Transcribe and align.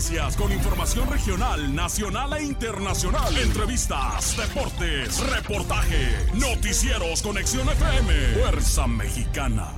Noticias 0.00 0.34
con 0.34 0.50
información 0.50 1.10
regional, 1.10 1.74
nacional 1.74 2.32
e 2.32 2.42
internacional. 2.42 3.36
Entrevistas, 3.36 4.34
deportes, 4.34 5.20
reportaje, 5.28 6.08
noticieros, 6.32 7.20
conexión 7.20 7.68
FM, 7.68 8.40
Fuerza 8.40 8.86
Mexicana. 8.86 9.68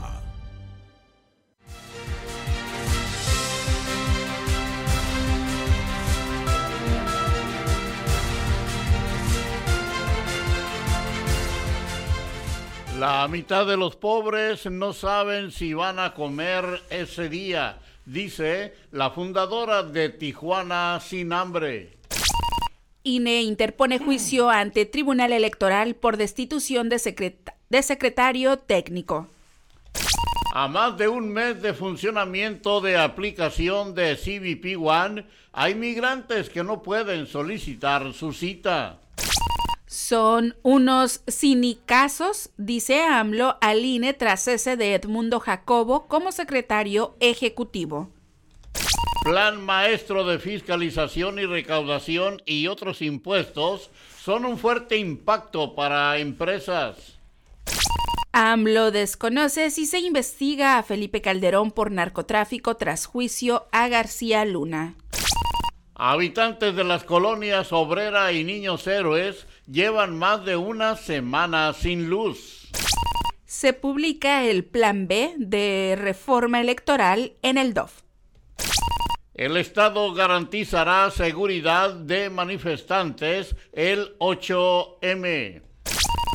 La 13.00 13.26
mitad 13.26 13.66
de 13.66 13.76
los 13.76 13.96
pobres 13.96 14.66
no 14.66 14.92
saben 14.92 15.50
si 15.50 15.74
van 15.74 15.98
a 15.98 16.14
comer 16.14 16.80
ese 16.90 17.28
día 17.28 17.81
dice 18.04 18.74
la 18.90 19.10
fundadora 19.10 19.82
de 19.82 20.08
Tijuana 20.08 21.00
Sin 21.00 21.32
Hambre. 21.32 21.98
INE 23.04 23.42
interpone 23.42 23.98
juicio 23.98 24.50
ante 24.50 24.86
Tribunal 24.86 25.32
Electoral 25.32 25.94
por 25.94 26.16
destitución 26.16 26.88
de, 26.88 27.36
de 27.68 27.82
secretario 27.82 28.58
técnico. 28.58 29.28
A 30.54 30.68
más 30.68 30.96
de 30.98 31.08
un 31.08 31.32
mes 31.32 31.62
de 31.62 31.72
funcionamiento 31.72 32.80
de 32.80 32.96
aplicación 32.98 33.94
de 33.94 34.16
CBP 34.16 34.78
One, 34.78 35.24
hay 35.52 35.74
migrantes 35.74 36.50
que 36.50 36.62
no 36.62 36.82
pueden 36.82 37.26
solicitar 37.26 38.12
su 38.12 38.32
cita. 38.32 39.00
Son 39.92 40.56
unos 40.62 41.20
cinicazos, 41.30 42.48
dice 42.56 43.02
AMLO 43.02 43.58
al 43.60 43.84
INE 43.84 44.14
tras 44.14 44.42
cese 44.44 44.78
de 44.78 44.94
Edmundo 44.94 45.38
Jacobo 45.38 46.06
como 46.08 46.32
secretario 46.32 47.14
ejecutivo. 47.20 48.08
Plan 49.22 49.60
maestro 49.60 50.24
de 50.24 50.38
fiscalización 50.38 51.38
y 51.38 51.44
recaudación 51.44 52.40
y 52.46 52.68
otros 52.68 53.02
impuestos 53.02 53.90
son 54.18 54.46
un 54.46 54.56
fuerte 54.56 54.96
impacto 54.96 55.74
para 55.74 56.16
empresas. 56.16 57.18
AMLO 58.32 58.92
desconoce 58.92 59.70
si 59.70 59.84
se 59.84 59.98
investiga 59.98 60.78
a 60.78 60.82
Felipe 60.82 61.20
Calderón 61.20 61.70
por 61.70 61.90
narcotráfico 61.90 62.78
tras 62.78 63.04
juicio 63.04 63.66
a 63.72 63.88
García 63.88 64.46
Luna. 64.46 64.94
Habitantes 65.94 66.74
de 66.74 66.82
las 66.82 67.04
colonias 67.04 67.74
Obrera 67.74 68.32
y 68.32 68.42
Niños 68.42 68.86
Héroes 68.86 69.46
llevan 69.72 70.18
más 70.18 70.44
de 70.44 70.56
una 70.56 70.96
semana 70.96 71.72
sin 71.72 72.08
luz. 72.10 72.70
Se 73.46 73.72
publica 73.72 74.44
el 74.44 74.64
Plan 74.64 75.08
B 75.08 75.34
de 75.38 75.96
reforma 75.98 76.60
electoral 76.60 77.32
en 77.42 77.58
el 77.58 77.74
DOF. 77.74 78.02
El 79.34 79.56
Estado 79.56 80.12
garantizará 80.12 81.10
seguridad 81.10 81.94
de 81.94 82.28
manifestantes 82.28 83.56
el 83.72 84.16
8M. 84.18 85.62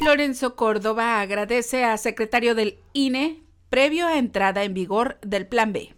Lorenzo 0.04 0.56
Córdoba 0.56 1.22
agradece 1.22 1.84
a 1.84 1.98
secretario 1.98 2.56
del 2.56 2.80
INE 2.94 3.44
previo 3.70 4.08
a 4.08 4.18
entrada 4.18 4.64
en 4.64 4.74
vigor 4.74 5.20
del 5.22 5.48
Plan 5.48 5.74
B. 5.74 5.97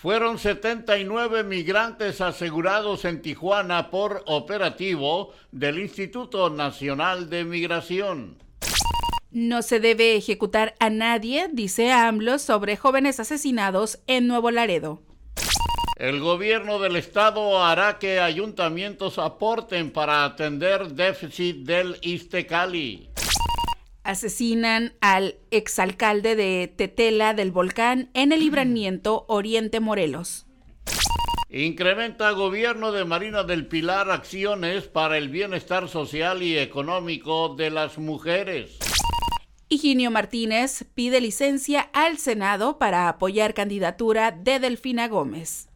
Fueron 0.00 0.38
79 0.38 1.42
migrantes 1.42 2.20
asegurados 2.20 3.04
en 3.04 3.20
Tijuana 3.20 3.90
por 3.90 4.22
operativo 4.26 5.32
del 5.50 5.80
Instituto 5.80 6.50
Nacional 6.50 7.28
de 7.28 7.44
Migración. 7.44 8.38
No 9.32 9.60
se 9.62 9.80
debe 9.80 10.14
ejecutar 10.14 10.76
a 10.78 10.88
nadie, 10.88 11.48
dice 11.52 11.90
AMLO, 11.90 12.38
sobre 12.38 12.76
jóvenes 12.76 13.18
asesinados 13.18 13.98
en 14.06 14.28
Nuevo 14.28 14.52
Laredo. 14.52 15.02
El 15.96 16.20
gobierno 16.20 16.78
del 16.78 16.94
estado 16.94 17.60
hará 17.64 17.98
que 17.98 18.20
ayuntamientos 18.20 19.18
aporten 19.18 19.90
para 19.90 20.24
atender 20.24 20.92
déficit 20.92 21.66
del 21.66 21.98
Istecali 22.02 23.07
asesinan 24.08 24.94
al 25.02 25.36
exalcalde 25.50 26.34
de 26.34 26.72
Tetela 26.74 27.34
del 27.34 27.52
Volcán 27.52 28.08
en 28.14 28.32
el 28.32 28.40
libramiento 28.40 29.26
Oriente 29.28 29.80
Morelos. 29.80 30.46
Incrementa 31.50 32.30
gobierno 32.30 32.90
de 32.90 33.04
Marina 33.04 33.44
del 33.44 33.66
Pilar 33.66 34.10
acciones 34.10 34.84
para 34.84 35.18
el 35.18 35.28
bienestar 35.28 35.90
social 35.90 36.42
y 36.42 36.56
económico 36.56 37.54
de 37.54 37.68
las 37.68 37.98
mujeres. 37.98 38.78
Higinio 39.68 40.10
Martínez 40.10 40.86
pide 40.94 41.20
licencia 41.20 41.90
al 41.92 42.16
Senado 42.16 42.78
para 42.78 43.10
apoyar 43.10 43.52
candidatura 43.52 44.32
de 44.32 44.58
Delfina 44.58 45.08
Gómez. 45.08 45.68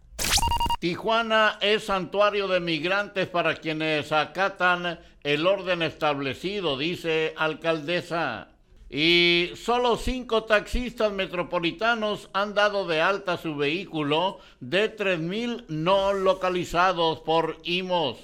Tijuana 0.83 1.59
es 1.61 1.85
santuario 1.85 2.49
de 2.49 2.59
migrantes 2.59 3.29
para 3.29 3.55
quienes 3.55 4.11
acatan 4.11 4.99
el 5.23 5.47
orden 5.47 5.81
establecido, 5.81 6.77
dice 6.77 7.35
alcaldesa. 7.37 8.49
Y 8.91 9.53
solo 9.55 9.97
cinco 9.97 10.43
taxistas 10.43 11.13
metropolitanos 11.13 12.31
han 12.33 12.55
dado 12.55 12.85
de 12.89 13.01
alta 13.01 13.37
su 13.37 13.55
vehículo 13.55 14.41
de 14.59 14.97
3.000 14.97 15.67
no 15.69 16.15
localizados 16.15 17.21
por 17.21 17.59
IMOS. 17.63 18.19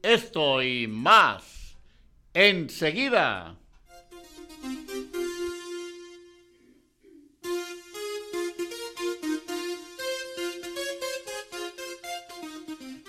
Esto 0.00 0.62
y 0.62 0.86
más. 0.86 1.76
Enseguida. 2.34 3.56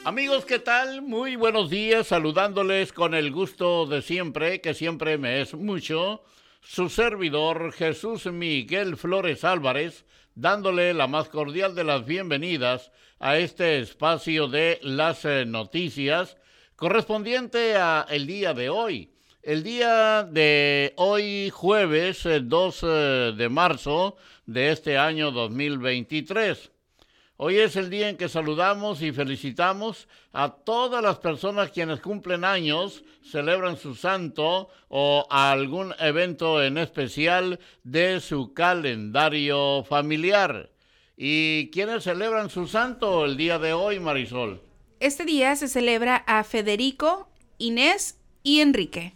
Amigos, 0.08 0.46
¿qué 0.46 0.60
tal? 0.60 1.02
Muy 1.02 1.36
buenos 1.36 1.70
días, 1.70 2.08
saludándoles 2.08 2.94
con 2.94 3.14
el 3.14 3.30
gusto 3.30 3.86
de 3.86 4.02
siempre, 4.02 4.62
que 4.62 4.74
siempre 4.74 5.18
me 5.18 5.42
es 5.42 5.54
mucho, 5.54 6.24
su 6.62 6.88
servidor 6.88 7.74
Jesús 7.74 8.26
Miguel 8.28 8.96
Flores 8.96 9.44
Álvarez, 9.44 10.06
dándole 10.34 10.94
la 10.94 11.08
más 11.08 11.28
cordial 11.28 11.76
de 11.76 11.84
las 11.84 12.06
bienvenidas 12.06 12.94
a 13.20 13.38
este 13.38 13.80
espacio 13.80 14.48
de 14.48 14.80
las 14.82 15.26
eh, 15.26 15.44
noticias 15.46 16.38
correspondiente 16.78 17.76
a 17.76 18.06
el 18.10 18.28
día 18.28 18.54
de 18.54 18.70
hoy. 18.70 19.12
El 19.44 19.62
día 19.62 20.24
de 20.24 20.94
hoy, 20.96 21.50
jueves 21.50 22.26
2 22.44 22.84
eh, 22.84 22.88
eh, 22.88 23.34
de 23.36 23.50
marzo 23.50 24.16
de 24.46 24.72
este 24.72 24.98
año 24.98 25.32
2023. 25.32 26.72
Hoy 27.40 27.60
es 27.60 27.76
el 27.76 27.92
día 27.92 28.10
en 28.10 28.18
que 28.18 28.30
saludamos 28.30 29.04
y 29.04 29.12
felicitamos 29.12 30.08
a 30.34 30.50
todas 30.50 31.04
las 31.04 31.20
personas 31.20 31.70
quienes 31.70 32.02
cumplen 32.02 32.44
años, 32.44 33.04
celebran 33.22 33.78
su 33.78 33.94
santo 33.94 34.70
o 34.88 35.28
algún 35.30 35.94
evento 36.00 36.64
en 36.64 36.80
especial 36.80 37.60
de 37.84 38.22
su 38.22 38.56
calendario 38.56 39.84
familiar. 39.84 40.72
¿Y 41.16 41.70
quiénes 41.70 42.06
celebran 42.06 42.50
su 42.50 42.66
santo 42.66 43.24
el 43.26 43.38
día 43.38 43.60
de 43.60 43.74
hoy, 43.74 44.00
Marisol? 44.00 44.60
Este 45.00 45.24
día 45.24 45.56
se 45.56 45.68
celebra 45.68 46.16
a 46.26 46.44
Federico, 46.44 47.30
Inés 47.60 48.20
y 48.42 48.62
Enrique. 48.62 49.14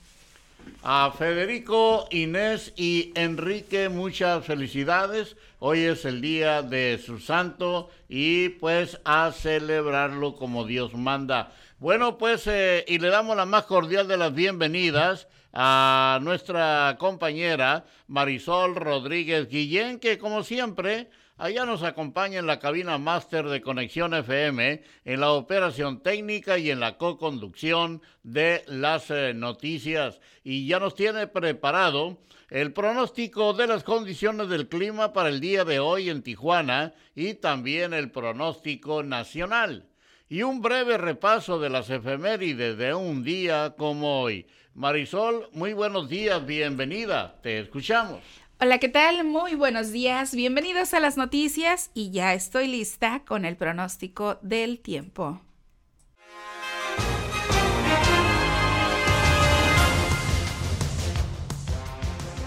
A 0.84 1.12
Federico, 1.18 2.08
Inés 2.12 2.74
y 2.76 3.12
Enrique, 3.16 3.90
muchas 3.90 4.46
felicidades. 4.46 5.36
Hoy 5.60 5.82
es 5.82 6.06
el 6.06 6.22
día 6.22 6.62
de 6.62 7.00
su 7.04 7.20
santo 7.20 7.90
y 8.10 8.50
pues 8.50 9.00
a 9.06 9.32
celebrarlo 9.32 10.36
como 10.36 10.66
Dios 10.66 10.94
manda. 10.94 11.52
Bueno, 11.80 12.18
pues 12.18 12.48
eh, 12.48 12.84
y 12.88 13.00
le 13.00 13.10
damos 13.10 13.38
la 13.38 13.46
más 13.46 13.66
cordial 13.66 14.08
de 14.08 14.18
las 14.18 14.34
bienvenidas 14.34 15.28
a 15.54 16.20
nuestra 16.22 16.96
compañera 17.00 17.86
Marisol 18.08 18.76
Rodríguez 18.76 19.50
Guillén, 19.50 20.00
que 20.00 20.18
como 20.18 20.44
siempre 20.44 21.10
Allá 21.42 21.66
nos 21.66 21.82
acompaña 21.82 22.38
en 22.38 22.46
la 22.46 22.60
cabina 22.60 23.00
máster 23.00 23.48
de 23.48 23.64
Conexión 23.64 24.14
FM, 24.14 24.84
en 25.06 25.20
la 25.20 25.32
operación 25.32 26.04
técnica 26.04 26.60
y 26.60 26.70
en 26.70 26.80
la 26.80 27.00
co-conducción 27.00 28.04
de 28.22 28.64
las 28.68 29.10
eh, 29.10 29.34
noticias. 29.34 30.22
Y 30.44 30.68
ya 30.68 30.80
nos 30.80 30.94
tiene 30.94 31.26
preparado 31.26 32.20
el 32.52 32.74
pronóstico 32.74 33.54
de 33.54 33.66
las 33.66 33.84
condiciones 33.84 34.50
del 34.50 34.68
clima 34.68 35.14
para 35.14 35.30
el 35.30 35.40
día 35.40 35.66
de 35.66 35.80
hoy 35.80 36.12
en 36.12 36.22
Tijuana 36.22 36.94
y 37.16 37.34
también 37.34 37.96
el 37.96 38.12
pronóstico 38.12 39.02
nacional. 39.02 39.88
Y 40.30 40.44
un 40.44 40.62
breve 40.62 41.00
repaso 41.00 41.60
de 41.60 41.72
las 41.72 41.90
efemérides 41.90 42.78
de 42.78 42.94
un 42.94 43.24
día 43.24 43.74
como 43.76 44.22
hoy. 44.22 44.46
Marisol, 44.76 45.50
muy 45.54 45.74
buenos 45.74 46.08
días, 46.08 46.46
bienvenida, 46.46 47.40
te 47.42 47.58
escuchamos. 47.58 48.22
Hola, 48.64 48.78
¿qué 48.78 48.90
tal? 48.90 49.24
Muy 49.24 49.56
buenos 49.56 49.92
días, 49.92 50.36
bienvenidos 50.36 50.94
a 50.94 51.00
las 51.00 51.18
noticias 51.18 51.90
y 51.96 52.12
ya 52.12 52.36
estoy 52.36 52.68
lista 52.68 53.24
con 53.26 53.44
el 53.44 53.58
pronóstico 53.58 54.38
del 54.44 54.80
tiempo. 54.80 55.42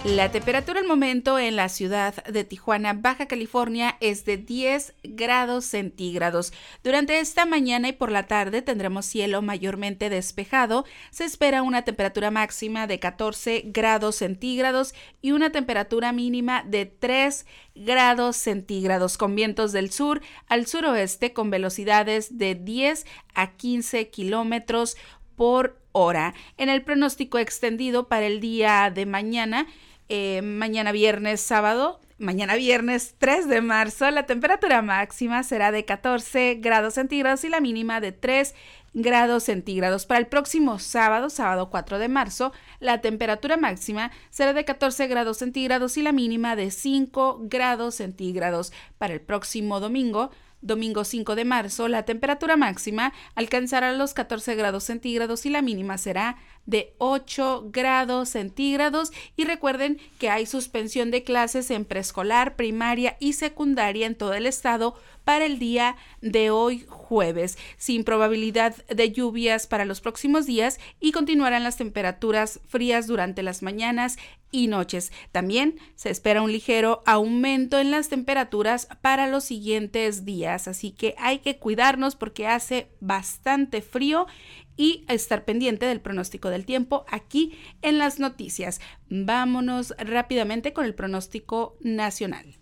La 0.05 0.31
temperatura 0.31 0.81
al 0.81 0.87
momento 0.87 1.39
en 1.39 1.57
la 1.57 1.71
ciudad 1.71 2.23
de 2.25 2.45
Tijuana, 2.45 2.93
Baja 2.93 3.25
California, 3.25 3.97
es 4.01 4.27
de 4.27 4.37
10 4.37 4.93
grados 5.03 5.65
centígrados. 5.65 6.53
Durante 6.83 7.21
esta 7.21 7.47
mañana 7.47 7.89
y 7.89 7.93
por 7.93 8.13
la 8.13 8.27
tarde 8.27 8.61
tendremos 8.61 9.07
cielo 9.07 9.41
mayormente 9.41 10.11
despejado. 10.11 10.85
Se 11.11 11.25
espera 11.25 11.63
una 11.63 11.85
temperatura 11.85 12.31
máxima 12.31 12.87
de 12.87 12.99
14 12.99 13.63
grados 13.69 14.17
centígrados 14.17 14.95
y 15.23 15.31
una 15.31 15.53
temperatura 15.53 16.13
mínima 16.13 16.65
de 16.65 16.85
3 16.85 17.47
grados 17.75 18.37
centígrados 18.37 19.17
con 19.17 19.35
vientos 19.35 19.73
del 19.73 19.91
sur 19.91 20.21
al 20.49 20.67
suroeste 20.67 21.33
con 21.33 21.49
velocidades 21.49 22.37
de 22.37 22.55
10 22.55 23.07
a 23.35 23.53
15 23.53 24.11
kilómetros 24.11 24.99
por 25.35 25.81
hora. 25.93 26.35
En 26.59 26.69
el 26.69 26.83
pronóstico 26.83 27.39
extendido 27.39 28.09
para 28.09 28.27
el 28.27 28.41
día 28.41 28.93
de 28.95 29.07
mañana, 29.07 29.67
eh, 30.09 30.43
mañana 30.43 30.93
viernes, 30.93 31.41
sábado. 31.41 32.01
Mañana 32.17 32.55
viernes 32.55 33.17
3 33.19 33.49
de 33.49 33.61
marzo 33.61 34.09
la 34.13 34.25
temperatura 34.25 34.83
máxima 34.83 35.43
será 35.43 35.73
de 35.73 35.85
14 35.85 36.59
grados 36.61 36.95
centígrados 36.95 37.43
y 37.43 37.49
la 37.49 37.61
mínima 37.61 38.01
de 38.01 38.13
3 38.13 38.55
grados 38.95 39.43
centígrados. 39.43 40.07
Para 40.07 40.21
el 40.21 40.29
próximo 40.29 40.79
sábado, 40.79 41.29
sábado 41.29 41.71
4 41.71 41.99
de 41.99 42.09
marzo, 42.09 42.53
la 42.79 43.01
temperatura 43.01 43.57
máxima 43.57 44.13
será 44.31 44.53
de 44.53 44.65
14 44.65 45.09
grados 45.09 45.39
centígrados 45.39 45.97
y 45.97 46.03
la 46.03 46.13
mínima 46.13 46.55
de 46.55 46.71
5 46.71 47.41
grados 47.43 47.97
centígrados. 47.97 48.73
Para 48.97 49.15
el 49.15 49.21
próximo 49.21 49.81
domingo, 49.81 50.31
Domingo 50.65 51.05
5 51.05 51.35
de 51.35 51.45
marzo, 51.45 51.89
la 51.89 52.07
temperatura 52.07 52.57
máxima 52.57 53.13
alcanzará 53.35 53.93
los 53.93 54.15
14 54.15 54.55
grados 54.55 54.85
centígrados 54.85 55.45
y 55.45 55.51
la 55.51 55.61
mínima 55.61 55.99
será 55.99 56.39
de 56.67 56.95
8 56.99 57.71
grados 57.71 58.31
centígrados. 58.31 59.13
Y 59.37 59.45
recuerden 59.45 59.99
que 60.19 60.31
hay 60.31 60.47
suspensión 60.47 61.11
de 61.11 61.25
clases 61.25 61.71
en 61.71 61.85
preescolar, 61.85 62.57
primaria 62.57 63.17
y 63.21 63.35
secundaria 63.35 64.07
en 64.07 64.15
todo 64.15 64.35
el 64.35 64.47
estado 64.47 64.95
para 65.25 65.47
el 65.47 65.59
día 65.59 65.97
de 66.21 66.51
hoy 66.51 66.85
jueves, 66.89 67.59
sin 67.77 68.05
probabilidad 68.05 68.77
de 68.87 69.11
lluvias 69.11 69.67
para 69.67 69.85
los 69.85 70.01
próximos 70.01 70.47
días 70.47 70.79
y 71.01 71.13
continuarán 71.13 71.65
las 71.65 71.77
temperaturas 71.77 72.61
frías 72.69 73.07
durante 73.07 73.43
las 73.43 73.63
mañanas 73.63 74.19
y 74.51 74.69
noches. 74.69 75.13
También 75.33 75.81
se 75.97 76.11
espera 76.11 76.43
un 76.43 76.53
ligero 76.53 77.03
aumento 77.07 77.81
en 77.81 77.91
las 77.91 78.09
temperaturas 78.09 78.89
para 79.01 79.27
los 79.27 79.45
siguientes 79.45 80.25
días, 80.25 80.69
así 80.69 80.93
que 80.93 81.15
hay 81.19 81.39
que 81.39 81.57
cuidarnos 81.57 82.15
porque 82.15 82.47
hace 82.47 82.89
bastante 83.01 83.83
frío 83.83 84.27
y 84.77 85.05
estar 85.09 85.45
pendiente 85.45 85.87
del 85.87 86.01
pronóstico 86.01 86.51
del 86.51 86.65
tiempo 86.65 87.05
aquí 87.09 87.59
en 87.83 87.99
las 87.99 88.19
noticias. 88.19 88.81
Vámonos 89.09 89.95
rápidamente 89.99 90.73
con 90.73 90.85
el 90.85 90.95
pronóstico 90.95 91.77
nacional. 91.81 92.59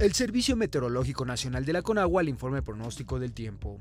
El 0.00 0.12
Servicio 0.14 0.54
Meteorológico 0.54 1.24
Nacional 1.24 1.64
de 1.64 1.72
la 1.72 1.82
Conagua 1.82 2.22
le 2.22 2.30
informe 2.30 2.62
pronóstico 2.62 3.18
del 3.18 3.32
tiempo. 3.32 3.80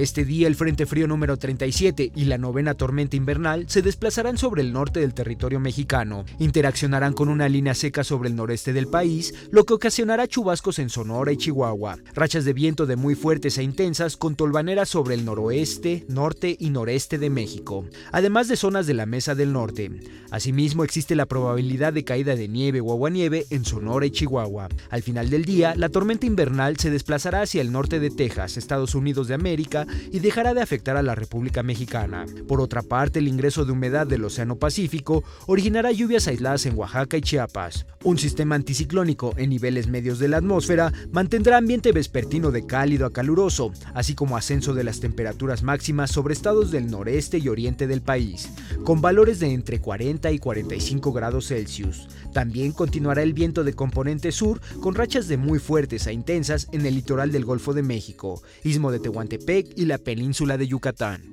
Este 0.00 0.24
día 0.24 0.48
el 0.48 0.54
Frente 0.54 0.86
Frío 0.86 1.06
número 1.06 1.36
37 1.36 2.12
y 2.16 2.24
la 2.24 2.38
novena 2.38 2.72
tormenta 2.72 3.16
invernal 3.16 3.68
se 3.68 3.82
desplazarán 3.82 4.38
sobre 4.38 4.62
el 4.62 4.72
norte 4.72 5.00
del 5.00 5.12
territorio 5.12 5.60
mexicano, 5.60 6.24
interaccionarán 6.38 7.12
con 7.12 7.28
una 7.28 7.50
línea 7.50 7.74
seca 7.74 8.02
sobre 8.02 8.30
el 8.30 8.34
noreste 8.34 8.72
del 8.72 8.86
país, 8.86 9.34
lo 9.50 9.64
que 9.64 9.74
ocasionará 9.74 10.26
chubascos 10.26 10.78
en 10.78 10.88
Sonora 10.88 11.32
y 11.32 11.36
Chihuahua, 11.36 11.98
rachas 12.14 12.46
de 12.46 12.54
viento 12.54 12.86
de 12.86 12.96
muy 12.96 13.14
fuertes 13.14 13.58
e 13.58 13.62
intensas 13.62 14.16
con 14.16 14.36
tolvaneras 14.36 14.88
sobre 14.88 15.16
el 15.16 15.26
noroeste, 15.26 16.06
norte 16.08 16.56
y 16.58 16.70
noreste 16.70 17.18
de 17.18 17.28
México, 17.28 17.84
además 18.10 18.48
de 18.48 18.56
zonas 18.56 18.86
de 18.86 18.94
la 18.94 19.04
Mesa 19.04 19.34
del 19.34 19.52
Norte. 19.52 19.90
Asimismo 20.30 20.82
existe 20.82 21.14
la 21.14 21.26
probabilidad 21.26 21.92
de 21.92 22.04
caída 22.04 22.36
de 22.36 22.48
nieve 22.48 22.80
o 22.80 22.90
aguanieve 22.90 23.44
en 23.50 23.66
Sonora 23.66 24.06
y 24.06 24.12
Chihuahua. 24.12 24.68
Al 24.88 25.02
final 25.02 25.28
del 25.28 25.44
día, 25.44 25.74
la 25.76 25.90
tormenta 25.90 26.24
invernal 26.24 26.78
se 26.78 26.90
desplazará 26.90 27.42
hacia 27.42 27.60
el 27.60 27.70
norte 27.70 28.00
de 28.00 28.08
Texas, 28.10 28.56
Estados 28.56 28.94
Unidos 28.94 29.28
de 29.28 29.34
América, 29.34 29.86
y 30.12 30.20
dejará 30.20 30.54
de 30.54 30.62
afectar 30.62 30.96
a 30.96 31.02
la 31.02 31.14
República 31.14 31.62
Mexicana. 31.62 32.26
Por 32.48 32.60
otra 32.60 32.82
parte, 32.82 33.18
el 33.18 33.28
ingreso 33.28 33.64
de 33.64 33.72
humedad 33.72 34.06
del 34.06 34.24
Océano 34.24 34.56
Pacífico 34.56 35.24
originará 35.46 35.92
lluvias 35.92 36.26
aisladas 36.28 36.66
en 36.66 36.76
Oaxaca 36.76 37.16
y 37.16 37.22
Chiapas. 37.22 37.86
Un 38.04 38.18
sistema 38.18 38.54
anticiclónico 38.54 39.34
en 39.36 39.50
niveles 39.50 39.86
medios 39.86 40.18
de 40.18 40.28
la 40.28 40.38
atmósfera 40.38 40.92
mantendrá 41.12 41.58
ambiente 41.58 41.92
vespertino 41.92 42.50
de 42.50 42.66
cálido 42.66 43.06
a 43.06 43.12
caluroso, 43.12 43.72
así 43.94 44.14
como 44.14 44.36
ascenso 44.36 44.74
de 44.74 44.84
las 44.84 45.00
temperaturas 45.00 45.62
máximas 45.62 46.10
sobre 46.10 46.34
estados 46.34 46.70
del 46.70 46.90
noreste 46.90 47.38
y 47.38 47.48
oriente 47.48 47.86
del 47.86 48.02
país, 48.02 48.50
con 48.84 49.00
valores 49.00 49.40
de 49.40 49.52
entre 49.52 49.80
40 49.80 50.30
y 50.32 50.38
45 50.38 51.12
grados 51.12 51.48
Celsius. 51.48 52.08
También 52.32 52.72
continuará 52.72 53.22
el 53.22 53.34
viento 53.34 53.64
de 53.64 53.74
componente 53.74 54.32
sur 54.32 54.60
con 54.80 54.94
rachas 54.94 55.28
de 55.28 55.36
muy 55.36 55.58
fuertes 55.58 56.06
a 56.06 56.12
intensas 56.12 56.68
en 56.72 56.86
el 56.86 56.94
litoral 56.94 57.32
del 57.32 57.44
Golfo 57.44 57.74
de 57.74 57.82
México, 57.82 58.42
istmo 58.64 58.90
de 58.92 59.00
Tehuantepec 59.00 59.69
y 59.76 59.86
la 59.86 59.98
península 59.98 60.56
de 60.56 60.68
Yucatán. 60.68 61.30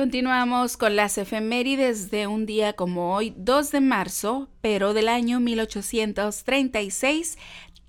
Continuamos 0.00 0.78
con 0.78 0.96
las 0.96 1.18
efemérides 1.18 2.10
de 2.10 2.26
un 2.26 2.46
día 2.46 2.72
como 2.72 3.14
hoy, 3.14 3.34
2 3.36 3.70
de 3.70 3.82
marzo, 3.82 4.48
pero 4.62 4.94
del 4.94 5.08
año 5.08 5.40
1836, 5.40 7.36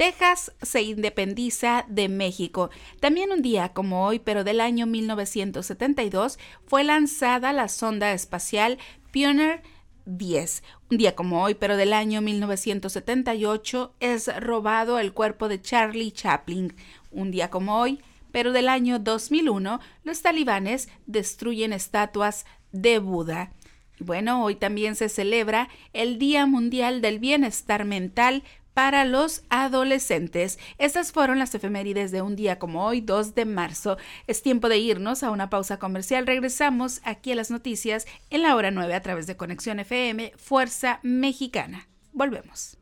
Texas 0.02 0.52
se 0.64 0.82
independiza 0.82 1.86
de 1.88 2.10
México. 2.10 2.72
También 3.00 3.32
un 3.32 3.44
día 3.44 3.70
como 3.70 4.08
hoy, 4.08 4.18
pero 4.18 4.44
del 4.44 4.60
año 4.60 4.88
1972, 4.88 6.40
fue 6.66 6.84
lanzada 6.84 7.54
la 7.54 7.68
sonda 7.68 8.12
espacial 8.12 8.80
Pioneer 9.12 9.62
10. 10.06 10.64
Un 10.90 10.98
día 10.98 11.14
como 11.14 11.44
hoy, 11.44 11.54
pero 11.54 11.78
del 11.78 11.94
año 11.94 12.20
1978, 12.24 13.94
es 14.00 14.36
robado 14.42 14.98
el 14.98 15.14
cuerpo 15.14 15.48
de 15.48 15.62
Charlie 15.62 16.12
Chaplin. 16.12 16.74
Un 17.12 17.30
día 17.30 17.52
como 17.52 17.80
hoy, 17.80 18.00
pero 18.32 18.54
del 18.54 18.70
año 18.70 18.98
2001, 18.98 19.82
los 20.04 20.22
talibanes 20.24 20.90
destruyen 21.06 21.74
estatuas 21.74 22.48
de 22.72 22.98
Buda. 22.98 23.52
Bueno, 24.00 24.44
hoy 24.44 24.56
también 24.56 24.96
se 24.96 25.10
celebra 25.10 25.70
el 25.94 26.18
Día 26.18 26.48
Mundial 26.48 27.02
del 27.02 27.20
Bienestar 27.20 27.86
Mental 27.86 28.44
para 28.74 29.06
los 29.06 29.44
adolescentes. 29.50 30.60
Estas 30.78 31.12
fueron 31.12 31.40
las 31.40 31.54
efemérides 31.56 32.12
de 32.12 32.22
un 32.22 32.36
día 32.36 32.60
como 32.60 32.86
hoy, 32.86 33.02
2 33.02 33.36
de 33.36 33.46
marzo. 33.46 33.98
Es 34.28 34.42
tiempo 34.42 34.70
de 34.70 34.78
irnos 34.78 35.24
a 35.24 35.32
una 35.32 35.50
pausa 35.50 35.80
comercial. 35.80 36.28
Regresamos 36.28 37.02
aquí 37.04 37.32
a 37.32 37.36
las 37.36 37.52
noticias 37.52 38.06
en 38.30 38.44
la 38.44 38.56
hora 38.56 38.72
9 38.72 38.94
a 38.94 39.02
través 39.02 39.28
de 39.28 39.38
Conexión 39.38 39.80
FM, 39.80 40.34
Fuerza 40.38 41.00
Mexicana. 41.04 41.88
Volvemos. 42.14 42.78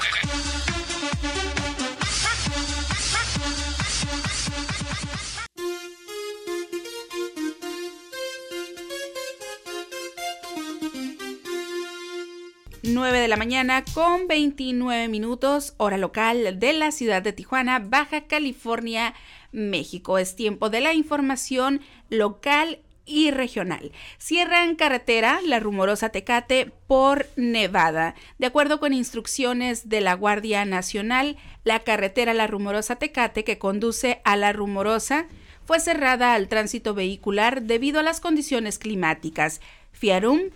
La 13.31 13.37
mañana 13.37 13.85
con 13.93 14.27
29 14.27 15.07
minutos, 15.07 15.73
hora 15.77 15.95
local 15.95 16.59
de 16.59 16.73
la 16.73 16.91
ciudad 16.91 17.21
de 17.21 17.31
Tijuana, 17.31 17.79
Baja 17.79 18.27
California, 18.27 19.13
México. 19.53 20.17
Es 20.17 20.35
tiempo 20.35 20.69
de 20.69 20.81
la 20.81 20.93
información 20.93 21.79
local 22.09 22.79
y 23.05 23.31
regional. 23.31 23.93
Cierran 24.17 24.75
carretera 24.75 25.39
La 25.45 25.61
Rumorosa 25.61 26.09
Tecate 26.09 26.73
por 26.87 27.25
Nevada. 27.37 28.15
De 28.37 28.47
acuerdo 28.47 28.81
con 28.81 28.91
instrucciones 28.91 29.87
de 29.87 30.01
la 30.01 30.13
Guardia 30.15 30.65
Nacional, 30.65 31.37
la 31.63 31.79
carretera 31.79 32.33
La 32.33 32.47
Rumorosa 32.47 32.97
Tecate 32.97 33.45
que 33.45 33.57
conduce 33.57 34.19
a 34.25 34.35
La 34.35 34.51
Rumorosa 34.51 35.27
fue 35.63 35.79
cerrada 35.79 36.33
al 36.33 36.49
tránsito 36.49 36.93
vehicular 36.93 37.61
debido 37.61 38.01
a 38.01 38.03
las 38.03 38.19
condiciones 38.19 38.77
climáticas. 38.77 39.61
Fiarum 39.93 40.49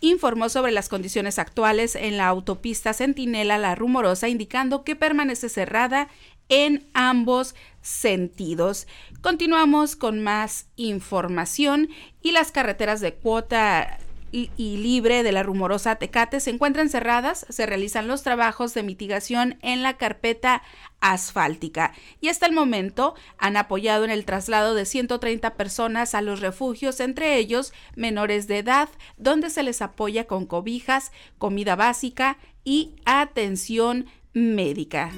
informó 0.00 0.48
sobre 0.48 0.72
las 0.72 0.88
condiciones 0.88 1.38
actuales 1.38 1.94
en 1.94 2.16
la 2.16 2.26
autopista 2.26 2.92
Centinela 2.92 3.58
La 3.58 3.74
Rumorosa, 3.74 4.28
indicando 4.28 4.82
que 4.84 4.96
permanece 4.96 5.48
cerrada 5.48 6.08
en 6.48 6.88
ambos 6.94 7.54
sentidos. 7.80 8.86
Continuamos 9.20 9.96
con 9.96 10.20
más 10.20 10.66
información 10.76 11.88
y 12.22 12.32
las 12.32 12.50
carreteras 12.50 13.00
de 13.00 13.14
cuota 13.14 13.98
y, 14.32 14.48
libre 14.76 15.22
de 15.22 15.32
la 15.32 15.42
rumorosa 15.42 15.96
Tecate 15.96 16.40
se 16.40 16.50
encuentran 16.50 16.88
cerradas, 16.88 17.46
se 17.48 17.66
realizan 17.66 18.08
los 18.08 18.22
trabajos 18.22 18.74
de 18.74 18.82
mitigación 18.82 19.58
en 19.62 19.82
la 19.82 19.96
carpeta 19.96 20.62
asfáltica 21.00 21.92
y 22.20 22.28
hasta 22.28 22.46
el 22.46 22.52
momento 22.52 23.14
han 23.38 23.56
apoyado 23.56 24.04
en 24.04 24.10
el 24.10 24.24
traslado 24.24 24.74
de 24.74 24.86
130 24.86 25.54
personas 25.54 26.14
a 26.14 26.22
los 26.22 26.40
refugios, 26.40 27.00
entre 27.00 27.36
ellos 27.36 27.72
menores 27.96 28.46
de 28.46 28.58
edad, 28.58 28.88
donde 29.16 29.50
se 29.50 29.62
les 29.62 29.82
apoya 29.82 30.26
con 30.26 30.46
cobijas, 30.46 31.12
comida 31.38 31.76
básica 31.76 32.38
y 32.64 32.96
atención 33.04 34.06
médica. 34.32 35.10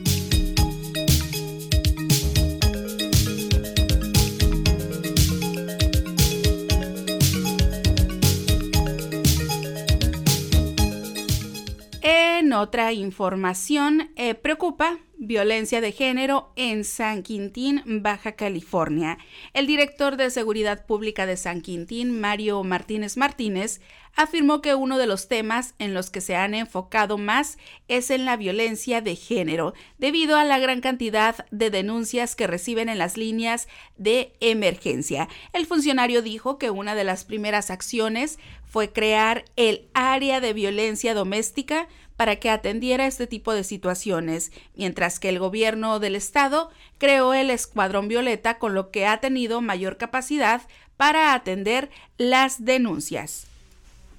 Otra 12.54 12.92
información, 12.92 14.10
eh, 14.16 14.34
preocupa 14.34 14.98
violencia 15.16 15.80
de 15.80 15.92
género 15.92 16.52
en 16.56 16.84
San 16.84 17.22
Quintín, 17.22 17.82
Baja 18.02 18.32
California. 18.32 19.18
El 19.54 19.66
director 19.66 20.16
de 20.16 20.30
Seguridad 20.30 20.84
Pública 20.84 21.26
de 21.26 21.36
San 21.36 21.62
Quintín, 21.62 22.20
Mario 22.20 22.62
Martínez 22.64 23.16
Martínez, 23.16 23.80
afirmó 24.16 24.60
que 24.60 24.74
uno 24.74 24.98
de 24.98 25.06
los 25.06 25.28
temas 25.28 25.74
en 25.78 25.94
los 25.94 26.10
que 26.10 26.20
se 26.20 26.36
han 26.36 26.54
enfocado 26.54 27.18
más 27.18 27.56
es 27.88 28.10
en 28.10 28.24
la 28.24 28.36
violencia 28.36 29.00
de 29.00 29.16
género, 29.16 29.74
debido 29.96 30.36
a 30.36 30.44
la 30.44 30.58
gran 30.58 30.80
cantidad 30.80 31.46
de 31.50 31.70
denuncias 31.70 32.34
que 32.34 32.46
reciben 32.46 32.88
en 32.88 32.98
las 32.98 33.16
líneas 33.16 33.68
de 33.96 34.34
emergencia. 34.40 35.28
El 35.52 35.66
funcionario 35.66 36.20
dijo 36.20 36.58
que 36.58 36.70
una 36.70 36.94
de 36.94 37.04
las 37.04 37.24
primeras 37.24 37.70
acciones 37.70 38.38
fue 38.64 38.92
crear 38.92 39.44
el 39.56 39.88
área 39.94 40.40
de 40.40 40.52
violencia 40.52 41.14
doméstica 41.14 41.88
para 42.16 42.36
que 42.36 42.50
atendiera 42.50 43.06
este 43.06 43.26
tipo 43.26 43.52
de 43.52 43.64
situaciones, 43.64 44.52
mientras 44.74 45.18
que 45.18 45.28
el 45.28 45.38
gobierno 45.38 45.98
del 45.98 46.16
estado 46.16 46.70
creó 46.98 47.34
el 47.34 47.50
Escuadrón 47.50 48.08
Violeta, 48.08 48.58
con 48.58 48.74
lo 48.74 48.90
que 48.90 49.06
ha 49.06 49.20
tenido 49.20 49.60
mayor 49.60 49.96
capacidad 49.96 50.62
para 50.96 51.34
atender 51.34 51.90
las 52.18 52.64
denuncias. 52.64 53.46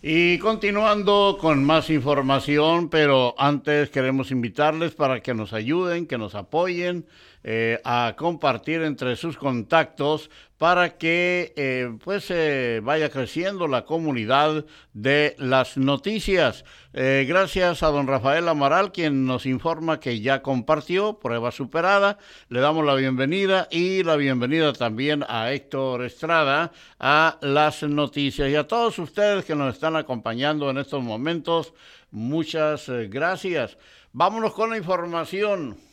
Y 0.01 0.37
continuando 0.39 1.37
con 1.39 1.63
más 1.63 1.89
información, 1.89 2.89
pero 2.89 3.35
antes 3.37 3.89
queremos 3.89 4.31
invitarles 4.31 4.93
para 4.93 5.21
que 5.21 5.33
nos 5.33 5.53
ayuden, 5.53 6.07
que 6.07 6.17
nos 6.17 6.35
apoyen 6.35 7.05
eh, 7.45 7.81
a 7.83 8.15
compartir 8.17 8.81
entre 8.83 9.17
sus 9.17 9.37
contactos 9.37 10.29
para 10.57 10.97
que 10.97 11.53
eh, 11.57 11.91
pues 12.01 12.31
eh, 12.31 12.79
vaya 12.81 13.09
creciendo 13.09 13.67
la 13.67 13.83
comunidad 13.83 14.65
de 14.93 15.35
las 15.37 15.75
noticias. 15.75 16.63
gracias 16.93 17.83
a 17.83 17.87
don 17.87 18.07
Rafael 18.07 18.47
Amaral, 18.47 18.93
quien 18.93 19.25
nos 19.25 19.45
informa 19.45 19.99
que 19.99 20.21
ya 20.21 20.41
compartió 20.41 21.19
prueba 21.19 21.51
superada. 21.51 22.17
Le 22.47 22.61
damos 22.61 22.85
la 22.85 22.95
bienvenida 22.95 23.67
y 23.69 24.03
la 24.03 24.15
bienvenida 24.15 24.71
también 24.71 25.25
a 25.27 25.51
Héctor 25.51 26.05
Estrada 26.05 26.71
a 26.97 27.39
las 27.41 27.83
noticias 27.83 28.49
y 28.49 28.55
a 28.55 28.67
todos 28.67 28.97
ustedes 28.99 29.43
que 29.43 29.55
nos 29.55 29.73
están 29.73 29.97
acompañando 29.97 30.69
en 30.69 30.77
estos 30.77 31.03
momentos. 31.03 31.73
Muchas 32.09 32.89
gracias. 33.09 33.77
Vámonos 34.13 34.53
con 34.53 34.69
la 34.69 34.77
información. 34.77 35.92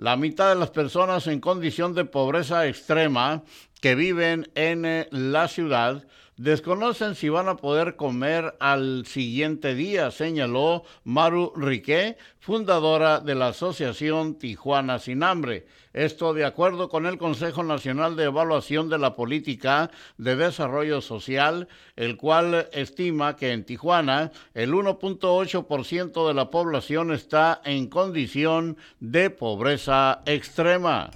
La 0.00 0.16
mitad 0.16 0.48
de 0.48 0.54
las 0.54 0.70
personas 0.70 1.26
en 1.26 1.40
condición 1.40 1.94
de 1.94 2.06
pobreza 2.06 2.66
extrema 2.66 3.42
que 3.82 3.94
viven 3.94 4.50
en 4.54 4.86
eh, 4.86 5.08
la 5.10 5.46
ciudad 5.46 6.06
desconocen 6.40 7.16
si 7.16 7.28
van 7.28 7.50
a 7.50 7.56
poder 7.56 7.96
comer 7.96 8.56
al 8.60 9.04
siguiente 9.04 9.74
día, 9.74 10.10
señaló 10.10 10.84
Maru 11.04 11.52
Riqué, 11.54 12.16
fundadora 12.38 13.20
de 13.20 13.34
la 13.34 13.48
Asociación 13.48 14.38
Tijuana 14.38 14.98
Sin 14.98 15.22
Hambre. 15.22 15.66
Esto 15.92 16.32
de 16.32 16.46
acuerdo 16.46 16.88
con 16.88 17.04
el 17.04 17.18
Consejo 17.18 17.62
Nacional 17.62 18.16
de 18.16 18.24
Evaluación 18.24 18.88
de 18.88 18.96
la 18.96 19.16
Política 19.16 19.90
de 20.16 20.34
Desarrollo 20.34 21.02
Social, 21.02 21.68
el 21.94 22.16
cual 22.16 22.70
estima 22.72 23.36
que 23.36 23.52
en 23.52 23.64
Tijuana 23.64 24.32
el 24.54 24.72
1.8% 24.72 26.26
de 26.26 26.32
la 26.32 26.48
población 26.48 27.12
está 27.12 27.60
en 27.66 27.88
condición 27.88 28.78
de 28.98 29.28
pobreza 29.28 30.22
extrema. 30.24 31.10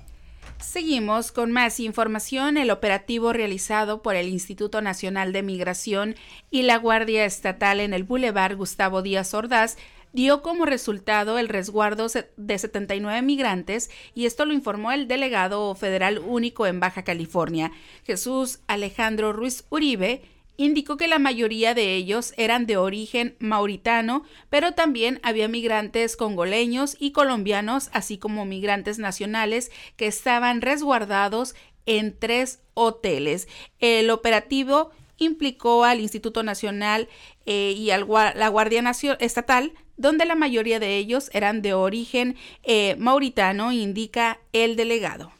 Seguimos 0.60 1.30
con 1.30 1.52
más 1.52 1.78
información. 1.78 2.56
El 2.56 2.70
operativo 2.70 3.32
realizado 3.32 4.02
por 4.02 4.16
el 4.16 4.28
Instituto 4.28 4.82
Nacional 4.82 5.32
de 5.32 5.42
Migración 5.42 6.16
y 6.50 6.62
la 6.62 6.78
Guardia 6.78 7.24
Estatal 7.24 7.80
en 7.80 7.94
el 7.94 8.04
Boulevard 8.04 8.56
Gustavo 8.56 9.02
Díaz 9.02 9.34
Ordaz 9.34 9.76
dio 10.14 10.42
como 10.42 10.64
resultado 10.64 11.38
el 11.38 11.48
resguardo 11.48 12.06
de 12.36 12.58
79 12.58 13.20
migrantes 13.22 13.90
y 14.14 14.26
esto 14.26 14.46
lo 14.46 14.52
informó 14.54 14.92
el 14.92 15.08
delegado 15.08 15.74
federal 15.74 16.20
único 16.20 16.66
en 16.66 16.78
Baja 16.80 17.02
California, 17.02 17.72
Jesús 18.04 18.60
Alejandro 18.68 19.32
Ruiz 19.32 19.64
Uribe, 19.70 20.22
indicó 20.56 20.96
que 20.96 21.08
la 21.08 21.18
mayoría 21.18 21.75
de 21.75 21.94
ellos 21.94 22.32
eran 22.37 22.66
de 22.66 22.76
origen 22.76 23.37
mauritano, 23.38 24.25
pero 24.50 24.73
también 24.73 25.20
había 25.23 25.49
migrantes 25.49 26.16
congoleños 26.16 26.96
y 26.99 27.12
colombianos, 27.12 27.90
así 27.92 28.18
como 28.18 28.44
migrantes 28.44 28.99
nacionales 28.99 29.70
que 29.96 30.06
estaban 30.06 30.61
resguardados 30.61 31.54
en 31.87 32.16
tres 32.18 32.61
hoteles. 32.75 33.49
El 33.78 34.11
operativo 34.11 34.90
implicó 35.18 35.84
al 35.84 36.00
Instituto 36.00 36.42
Nacional 36.42 37.08
eh, 37.46 37.75
y 37.76 37.90
a 37.90 37.99
la 37.99 38.49
Guardia 38.49 38.82
Nacional 38.82 39.18
Estatal, 39.20 39.73
donde 39.96 40.25
la 40.25 40.34
mayoría 40.34 40.80
de 40.80 40.96
ellos 40.96 41.30
eran 41.32 41.62
de 41.62 41.75
origen 41.75 42.37
eh, 42.64 42.96
mauritano, 42.99 43.73
indica 43.73 44.40
el 44.52 44.76
delegado. 44.76 45.32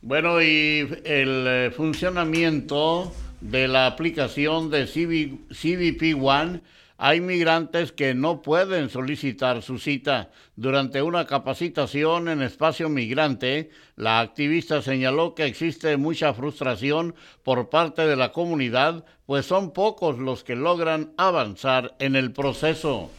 Bueno, 0.00 0.40
y 0.40 0.88
el 1.04 1.44
eh, 1.46 1.70
funcionamiento 1.76 3.12
de 3.40 3.68
la 3.68 3.86
aplicación 3.86 4.70
de 4.70 4.86
CBP 4.86 6.20
One, 6.20 6.60
hay 7.00 7.20
migrantes 7.20 7.92
que 7.92 8.12
no 8.12 8.42
pueden 8.42 8.90
solicitar 8.90 9.62
su 9.62 9.78
cita. 9.78 10.30
Durante 10.56 11.00
una 11.00 11.26
capacitación 11.26 12.28
en 12.28 12.42
espacio 12.42 12.88
migrante, 12.88 13.70
la 13.94 14.18
activista 14.18 14.82
señaló 14.82 15.36
que 15.36 15.44
existe 15.44 15.96
mucha 15.96 16.34
frustración 16.34 17.14
por 17.44 17.70
parte 17.70 18.02
de 18.02 18.16
la 18.16 18.32
comunidad, 18.32 19.04
pues 19.26 19.46
son 19.46 19.72
pocos 19.72 20.18
los 20.18 20.42
que 20.42 20.56
logran 20.56 21.12
avanzar 21.16 21.94
en 22.00 22.16
el 22.16 22.32
proceso. 22.32 23.12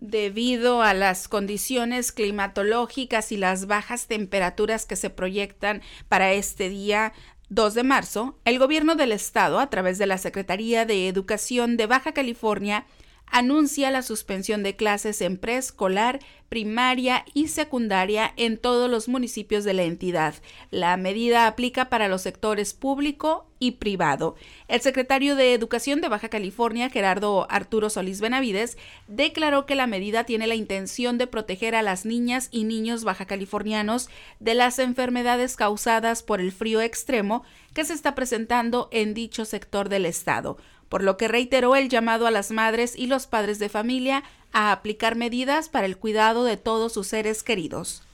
Debido 0.00 0.82
a 0.82 0.92
las 0.92 1.28
condiciones 1.28 2.12
climatológicas 2.12 3.32
y 3.32 3.38
las 3.38 3.66
bajas 3.66 4.06
temperaturas 4.06 4.84
que 4.84 4.96
se 4.96 5.08
proyectan 5.08 5.80
para 6.10 6.34
este 6.34 6.68
día, 6.68 7.14
2 7.54 7.74
de 7.74 7.84
marzo, 7.84 8.36
el 8.44 8.58
gobierno 8.58 8.96
del 8.96 9.12
estado, 9.12 9.60
a 9.60 9.70
través 9.70 9.96
de 9.98 10.06
la 10.06 10.18
Secretaría 10.18 10.86
de 10.86 11.06
Educación 11.06 11.76
de 11.76 11.86
Baja 11.86 12.12
California, 12.12 12.84
anuncia 13.26 13.90
la 13.90 14.02
suspensión 14.02 14.62
de 14.62 14.76
clases 14.76 15.20
en 15.20 15.38
preescolar, 15.38 16.20
primaria 16.48 17.24
y 17.34 17.48
secundaria 17.48 18.32
en 18.36 18.58
todos 18.58 18.88
los 18.88 19.08
municipios 19.08 19.64
de 19.64 19.74
la 19.74 19.82
entidad. 19.82 20.34
La 20.70 20.96
medida 20.96 21.48
aplica 21.48 21.88
para 21.88 22.06
los 22.06 22.22
sectores 22.22 22.74
público 22.74 23.48
y 23.58 23.72
privado. 23.72 24.36
El 24.68 24.80
secretario 24.82 25.34
de 25.34 25.52
Educación 25.52 26.00
de 26.00 26.08
Baja 26.08 26.28
California, 26.28 26.90
Gerardo 26.90 27.46
Arturo 27.50 27.90
Solís 27.90 28.20
Benavides, 28.20 28.76
declaró 29.08 29.66
que 29.66 29.74
la 29.74 29.88
medida 29.88 30.24
tiene 30.24 30.46
la 30.46 30.54
intención 30.54 31.18
de 31.18 31.26
proteger 31.26 31.74
a 31.74 31.82
las 31.82 32.04
niñas 32.04 32.48
y 32.52 32.64
niños 32.64 33.02
baja 33.02 33.24
californianos 33.24 34.08
de 34.38 34.54
las 34.54 34.78
enfermedades 34.78 35.56
causadas 35.56 36.22
por 36.22 36.40
el 36.40 36.52
frío 36.52 36.80
extremo 36.80 37.42
que 37.72 37.84
se 37.84 37.94
está 37.94 38.14
presentando 38.14 38.88
en 38.92 39.14
dicho 39.14 39.44
sector 39.44 39.88
del 39.88 40.06
estado 40.06 40.56
por 40.94 41.02
lo 41.02 41.16
que 41.16 41.26
reiteró 41.26 41.74
el 41.74 41.88
llamado 41.88 42.28
a 42.28 42.30
las 42.30 42.52
madres 42.52 42.94
y 42.96 43.08
los 43.08 43.26
padres 43.26 43.58
de 43.58 43.68
familia 43.68 44.22
a 44.52 44.70
aplicar 44.70 45.16
medidas 45.16 45.68
para 45.68 45.86
el 45.86 45.96
cuidado 45.96 46.44
de 46.44 46.56
todos 46.56 46.92
sus 46.92 47.08
seres 47.08 47.42
queridos. 47.42 48.04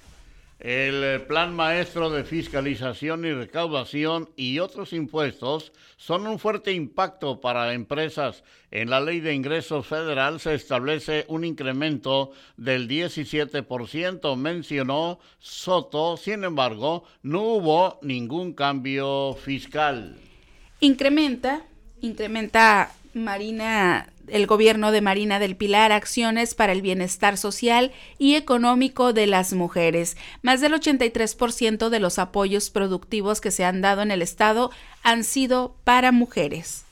El 0.60 1.04
eh, 1.04 1.20
Plan 1.20 1.54
Maestro 1.54 2.08
de 2.08 2.24
Fiscalización 2.24 3.26
y 3.26 3.32
Recaudación 3.32 4.30
y 4.34 4.60
otros 4.60 4.94
impuestos 4.94 5.72
son 5.98 6.26
un 6.26 6.38
fuerte 6.38 6.72
impacto 6.72 7.42
para 7.42 7.74
empresas. 7.74 8.44
En 8.70 8.88
la 8.88 9.02
Ley 9.02 9.20
de 9.20 9.34
Ingresos 9.34 9.86
Federal 9.86 10.40
se 10.40 10.54
establece 10.54 11.26
un 11.28 11.44
incremento 11.44 12.32
del 12.56 12.88
17%, 12.88 14.36
mencionó 14.36 15.18
Soto. 15.38 16.16
Sin 16.16 16.44
embargo, 16.44 17.04
no 17.22 17.42
hubo 17.42 17.98
ningún 18.00 18.54
cambio 18.54 19.34
fiscal. 19.34 20.16
Incrementa 20.80 21.66
incrementa 22.00 22.92
Marina 23.14 24.06
el 24.30 24.46
gobierno 24.46 24.92
de 24.92 25.00
Marina 25.00 25.38
del 25.38 25.56
Pilar 25.56 25.92
acciones 25.92 26.54
para 26.54 26.72
el 26.72 26.82
bienestar 26.82 27.36
social 27.36 27.92
y 28.18 28.36
económico 28.36 29.12
de 29.12 29.26
las 29.26 29.52
mujeres. 29.52 30.16
Más 30.42 30.60
del 30.60 30.72
83% 30.72 31.88
de 31.88 32.00
los 32.00 32.18
apoyos 32.18 32.70
productivos 32.70 33.40
que 33.40 33.50
se 33.50 33.64
han 33.64 33.80
dado 33.80 34.02
en 34.02 34.10
el 34.10 34.22
Estado 34.22 34.70
han 35.02 35.24
sido 35.24 35.76
para 35.84 36.12
mujeres. 36.12 36.84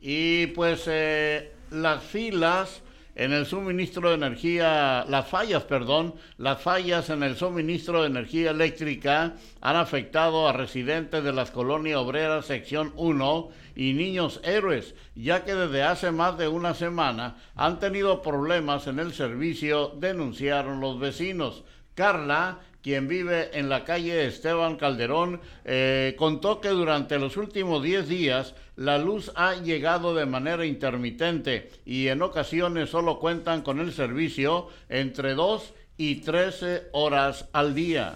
Y 0.00 0.46
pues 0.48 0.84
eh, 0.86 1.52
las 1.70 2.02
filas 2.02 2.82
en 3.14 3.32
el 3.32 3.44
suministro 3.44 4.08
de 4.08 4.14
energía, 4.14 5.04
las 5.08 5.28
fallas, 5.28 5.64
perdón, 5.64 6.14
las 6.38 6.62
fallas 6.62 7.10
en 7.10 7.22
el 7.22 7.36
suministro 7.36 8.00
de 8.00 8.06
energía 8.06 8.50
eléctrica 8.50 9.34
han 9.60 9.76
afectado 9.76 10.48
a 10.48 10.54
residentes 10.54 11.22
de 11.22 11.32
las 11.32 11.50
colonias 11.50 11.98
obreras 11.98 12.46
sección 12.46 12.92
1 12.96 13.50
y 13.80 13.94
niños 13.94 14.42
héroes, 14.44 14.94
ya 15.14 15.42
que 15.42 15.54
desde 15.54 15.82
hace 15.82 16.10
más 16.10 16.36
de 16.36 16.48
una 16.48 16.74
semana 16.74 17.36
han 17.56 17.80
tenido 17.80 18.20
problemas 18.20 18.86
en 18.86 18.98
el 18.98 19.14
servicio, 19.14 19.94
denunciaron 19.96 20.80
los 20.80 21.00
vecinos. 21.00 21.64
Carla 21.94 22.58
quien 22.82 23.08
vive 23.08 23.58
en 23.58 23.70
la 23.70 23.84
calle 23.84 24.26
Esteban 24.26 24.76
Calderón, 24.76 25.40
eh, 25.64 26.14
contó 26.18 26.60
que 26.60 26.68
durante 26.68 27.18
los 27.18 27.38
últimos 27.38 27.82
10 27.82 28.06
días 28.06 28.54
la 28.76 28.98
luz 28.98 29.32
ha 29.34 29.54
llegado 29.54 30.14
de 30.14 30.26
manera 30.26 30.66
intermitente 30.66 31.70
y 31.86 32.08
en 32.08 32.20
ocasiones 32.20 32.90
solo 32.90 33.18
cuentan 33.18 33.62
con 33.62 33.80
el 33.80 33.92
servicio 33.92 34.68
entre 34.90 35.34
2 35.34 35.72
y 35.96 36.16
13 36.16 36.88
horas 36.92 37.48
al 37.52 37.74
día. 37.74 38.14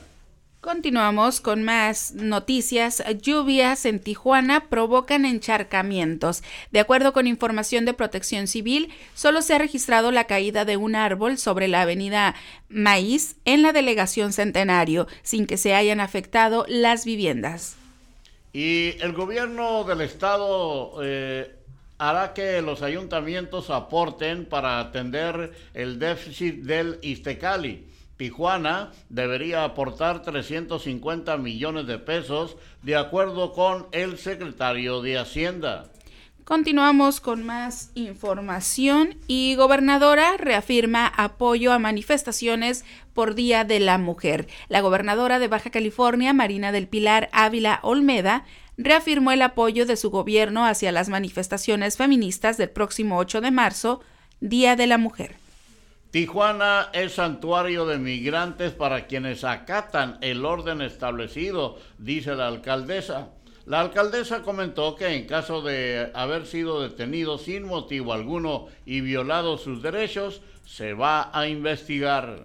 Continuamos 0.64 1.42
con 1.42 1.62
más 1.62 2.14
noticias. 2.14 3.04
Lluvias 3.20 3.84
en 3.84 4.00
Tijuana 4.00 4.70
provocan 4.70 5.26
encharcamientos. 5.26 6.42
De 6.72 6.80
acuerdo 6.80 7.12
con 7.12 7.26
información 7.26 7.84
de 7.84 7.92
Protección 7.92 8.46
Civil, 8.46 8.90
solo 9.12 9.42
se 9.42 9.52
ha 9.52 9.58
registrado 9.58 10.10
la 10.10 10.24
caída 10.24 10.64
de 10.64 10.78
un 10.78 10.96
árbol 10.96 11.36
sobre 11.36 11.68
la 11.68 11.82
avenida 11.82 12.34
Maíz 12.70 13.36
en 13.44 13.60
la 13.60 13.74
delegación 13.74 14.32
Centenario, 14.32 15.06
sin 15.22 15.46
que 15.46 15.58
se 15.58 15.74
hayan 15.74 16.00
afectado 16.00 16.64
las 16.66 17.04
viviendas. 17.04 17.76
Y 18.54 18.94
el 19.02 19.12
gobierno 19.12 19.84
del 19.84 20.00
estado 20.00 20.94
eh, 21.02 21.54
hará 21.98 22.32
que 22.32 22.62
los 22.62 22.80
ayuntamientos 22.80 23.68
aporten 23.68 24.46
para 24.46 24.80
atender 24.80 25.52
el 25.74 25.98
déficit 25.98 26.62
del 26.62 27.00
Istecali. 27.02 27.92
Tijuana 28.16 28.92
debería 29.08 29.64
aportar 29.64 30.22
350 30.22 31.36
millones 31.36 31.86
de 31.86 31.98
pesos, 31.98 32.56
de 32.82 32.96
acuerdo 32.96 33.52
con 33.52 33.86
el 33.92 34.18
secretario 34.18 35.02
de 35.02 35.18
Hacienda. 35.18 35.90
Continuamos 36.44 37.20
con 37.20 37.42
más 37.42 37.90
información 37.94 39.16
y 39.26 39.54
gobernadora 39.54 40.36
reafirma 40.36 41.06
apoyo 41.06 41.72
a 41.72 41.78
manifestaciones 41.78 42.84
por 43.14 43.34
Día 43.34 43.64
de 43.64 43.80
la 43.80 43.96
Mujer. 43.96 44.46
La 44.68 44.82
gobernadora 44.82 45.38
de 45.38 45.48
Baja 45.48 45.70
California, 45.70 46.34
Marina 46.34 46.70
del 46.70 46.86
Pilar 46.86 47.30
Ávila 47.32 47.80
Olmeda, 47.82 48.44
reafirmó 48.76 49.32
el 49.32 49.40
apoyo 49.40 49.86
de 49.86 49.96
su 49.96 50.10
gobierno 50.10 50.66
hacia 50.66 50.92
las 50.92 51.08
manifestaciones 51.08 51.96
feministas 51.96 52.58
del 52.58 52.68
próximo 52.68 53.16
8 53.16 53.40
de 53.40 53.50
marzo, 53.50 54.02
Día 54.40 54.76
de 54.76 54.86
la 54.86 54.98
Mujer. 54.98 55.43
Tijuana 56.14 56.90
es 56.92 57.14
santuario 57.14 57.86
de 57.86 57.98
migrantes 57.98 58.70
para 58.70 59.08
quienes 59.08 59.42
acatan 59.42 60.16
el 60.20 60.44
orden 60.44 60.80
establecido, 60.80 61.76
dice 61.98 62.36
la 62.36 62.46
alcaldesa. 62.46 63.30
La 63.66 63.80
alcaldesa 63.80 64.42
comentó 64.42 64.94
que 64.94 65.08
en 65.08 65.26
caso 65.26 65.60
de 65.60 66.12
haber 66.14 66.46
sido 66.46 66.80
detenido 66.80 67.36
sin 67.36 67.64
motivo 67.64 68.12
alguno 68.12 68.68
y 68.86 69.00
violado 69.00 69.58
sus 69.58 69.82
derechos, 69.82 70.40
se 70.64 70.94
va 70.94 71.36
a 71.36 71.48
investigar. 71.48 72.44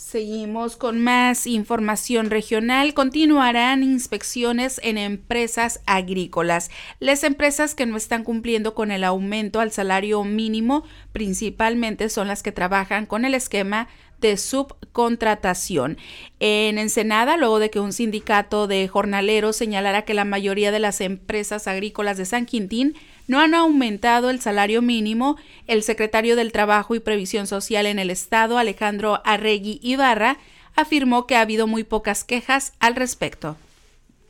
Seguimos 0.00 0.76
con 0.76 0.98
más 0.98 1.46
información 1.46 2.30
regional. 2.30 2.94
Continuarán 2.94 3.82
inspecciones 3.82 4.80
en 4.82 4.96
empresas 4.96 5.82
agrícolas. 5.84 6.70
Las 7.00 7.22
empresas 7.22 7.74
que 7.74 7.84
no 7.84 7.98
están 7.98 8.24
cumpliendo 8.24 8.74
con 8.74 8.92
el 8.92 9.04
aumento 9.04 9.60
al 9.60 9.72
salario 9.72 10.24
mínimo 10.24 10.84
principalmente 11.12 12.08
son 12.08 12.28
las 12.28 12.42
que 12.42 12.50
trabajan 12.50 13.04
con 13.04 13.26
el 13.26 13.34
esquema 13.34 13.88
de 14.20 14.38
subcontratación. 14.38 15.98
En 16.40 16.78
Ensenada, 16.78 17.36
luego 17.36 17.58
de 17.58 17.68
que 17.68 17.80
un 17.80 17.92
sindicato 17.92 18.66
de 18.66 18.88
jornaleros 18.88 19.56
señalara 19.56 20.06
que 20.06 20.14
la 20.14 20.24
mayoría 20.24 20.72
de 20.72 20.78
las 20.78 21.02
empresas 21.02 21.66
agrícolas 21.66 22.16
de 22.16 22.24
San 22.24 22.46
Quintín 22.46 22.94
no 23.30 23.38
han 23.38 23.54
aumentado 23.54 24.28
el 24.28 24.40
salario 24.40 24.82
mínimo, 24.82 25.36
el 25.68 25.84
secretario 25.84 26.34
del 26.34 26.50
Trabajo 26.50 26.96
y 26.96 26.98
Previsión 27.00 27.46
Social 27.46 27.86
en 27.86 28.00
el 28.00 28.10
Estado, 28.10 28.58
Alejandro 28.58 29.22
Arregui 29.24 29.78
Ibarra, 29.84 30.38
afirmó 30.74 31.28
que 31.28 31.36
ha 31.36 31.42
habido 31.42 31.68
muy 31.68 31.84
pocas 31.84 32.24
quejas 32.24 32.72
al 32.80 32.96
respecto. 32.96 33.56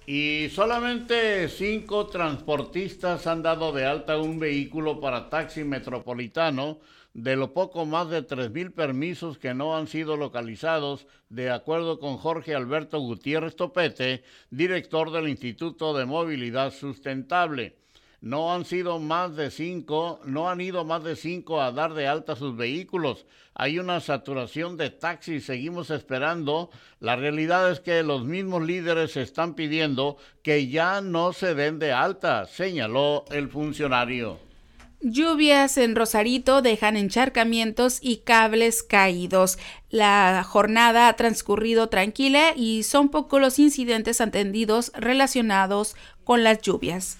Y 0.07 0.51
solamente 0.51 1.49
cinco 1.49 2.09
transportistas 2.09 3.27
han 3.27 3.43
dado 3.43 3.73
de 3.73 3.87
alta 3.87 4.19
un 4.19 4.39
vehículo 4.39 5.01
para 5.01 5.31
taxi 5.31 5.65
metropolitano 5.65 6.79
de 7.15 7.37
lo 7.37 7.55
poco 7.55 7.87
más 7.87 8.11
de 8.11 8.27
3.000 8.27 8.75
permisos 8.75 9.39
que 9.39 9.55
no 9.55 9.79
han 9.79 9.87
sido 9.87 10.19
localizados, 10.19 11.07
de 11.31 11.51
acuerdo 11.51 12.01
con 12.01 12.19
Jorge 12.19 12.55
Alberto 12.55 13.01
Gutiérrez 13.01 13.57
Topete, 13.57 14.25
director 14.51 15.11
del 15.11 15.31
Instituto 15.31 15.97
de 15.97 16.05
Movilidad 16.05 16.71
Sustentable. 16.71 17.80
No 18.23 18.53
han 18.53 18.67
sido 18.67 18.99
más 18.99 19.35
de 19.35 19.51
cinco, 19.51 20.21
no 20.27 20.51
han 20.51 20.61
ido 20.61 20.85
más 20.85 21.03
de 21.03 21.17
cinco 21.17 21.63
a 21.63 21.73
dar 21.73 21.95
de 21.95 22.07
alta 22.07 22.37
sus 22.37 22.55
vehículos. 22.55 23.25
Hay 23.55 23.79
una 23.79 24.01
saturación 24.01 24.77
de 24.77 24.91
taxis, 24.91 25.47
seguimos 25.47 25.91
esperando. 25.91 26.71
La 26.99 27.17
realidad 27.17 27.71
es 27.71 27.81
que 27.81 28.03
los 28.03 28.25
mismos 28.25 28.63
líderes 28.63 29.17
están 29.17 29.55
pidiendo 29.55 30.19
que 30.43 30.69
ya 30.69 31.01
no 31.01 31.33
se 31.33 31.55
den 31.55 31.79
de 31.79 31.93
alta, 31.93 32.45
señaló 32.45 33.25
el 33.31 33.49
funcionario. 33.49 34.39
Lluvias 35.01 35.79
en 35.79 35.97
Rosarito 35.97 36.61
dejan 36.61 36.99
encharcamientos 36.99 38.01
y 38.03 38.19
cables 38.19 38.83
caídos. 38.83 39.59
La 39.89 40.45
jornada 40.47 41.09
ha 41.09 41.15
transcurrido 41.15 41.89
tranquila 41.89 42.53
y 42.55 42.83
son 42.83 43.09
pocos 43.09 43.41
los 43.41 43.59
incidentes 43.59 44.21
atendidos 44.21 44.93
relacionados 44.95 45.97
con 46.23 46.45
las 46.45 46.61
lluvias. 46.61 47.17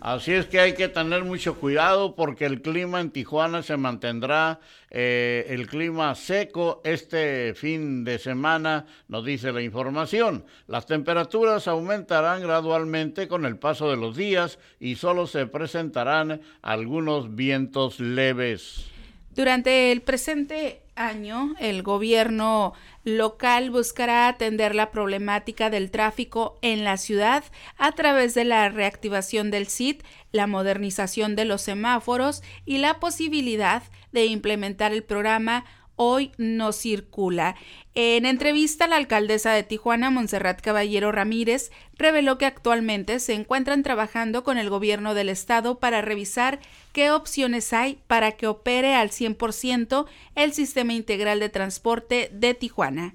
Así 0.00 0.32
es 0.32 0.46
que 0.46 0.60
hay 0.60 0.74
que 0.74 0.88
tener 0.88 1.24
mucho 1.24 1.56
cuidado 1.56 2.14
porque 2.14 2.46
el 2.46 2.62
clima 2.62 3.00
en 3.00 3.10
Tijuana 3.10 3.62
se 3.62 3.76
mantendrá, 3.76 4.60
eh, 4.90 5.46
el 5.48 5.66
clima 5.66 6.14
seco 6.14 6.80
este 6.84 7.54
fin 7.54 8.04
de 8.04 8.18
semana, 8.18 8.86
nos 9.08 9.26
dice 9.26 9.52
la 9.52 9.60
información. 9.60 10.44
Las 10.68 10.86
temperaturas 10.86 11.68
aumentarán 11.68 12.40
gradualmente 12.40 13.28
con 13.28 13.44
el 13.44 13.58
paso 13.58 13.90
de 13.90 13.98
los 13.98 14.16
días 14.16 14.58
y 14.78 14.94
solo 14.94 15.26
se 15.26 15.46
presentarán 15.46 16.40
algunos 16.62 17.34
vientos 17.34 18.00
leves. 18.00 18.86
Durante 19.34 19.92
el 19.92 20.00
presente 20.00 20.80
año, 21.06 21.54
el 21.58 21.82
gobierno 21.82 22.74
local 23.04 23.70
buscará 23.70 24.28
atender 24.28 24.74
la 24.74 24.90
problemática 24.90 25.70
del 25.70 25.90
tráfico 25.90 26.58
en 26.62 26.84
la 26.84 26.96
ciudad 26.96 27.44
a 27.78 27.92
través 27.92 28.34
de 28.34 28.44
la 28.44 28.68
reactivación 28.68 29.50
del 29.50 29.66
CIT, 29.66 30.02
la 30.32 30.46
modernización 30.46 31.36
de 31.36 31.46
los 31.46 31.62
semáforos 31.62 32.42
y 32.66 32.78
la 32.78 33.00
posibilidad 33.00 33.82
de 34.12 34.26
implementar 34.26 34.92
el 34.92 35.02
programa 35.02 35.64
Hoy 36.02 36.32
no 36.38 36.72
circula. 36.72 37.56
En 37.94 38.24
entrevista, 38.24 38.86
la 38.86 38.96
alcaldesa 38.96 39.52
de 39.52 39.64
Tijuana, 39.64 40.08
Montserrat 40.08 40.62
Caballero 40.62 41.12
Ramírez, 41.12 41.70
reveló 41.98 42.38
que 42.38 42.46
actualmente 42.46 43.20
se 43.20 43.34
encuentran 43.34 43.82
trabajando 43.82 44.42
con 44.42 44.56
el 44.56 44.70
gobierno 44.70 45.12
del 45.12 45.28
estado 45.28 45.78
para 45.78 46.00
revisar 46.00 46.58
qué 46.94 47.10
opciones 47.10 47.74
hay 47.74 47.98
para 48.06 48.32
que 48.32 48.46
opere 48.46 48.94
al 48.94 49.10
100% 49.10 50.06
el 50.36 50.54
sistema 50.54 50.94
integral 50.94 51.38
de 51.38 51.50
transporte 51.50 52.30
de 52.32 52.54
Tijuana. 52.54 53.14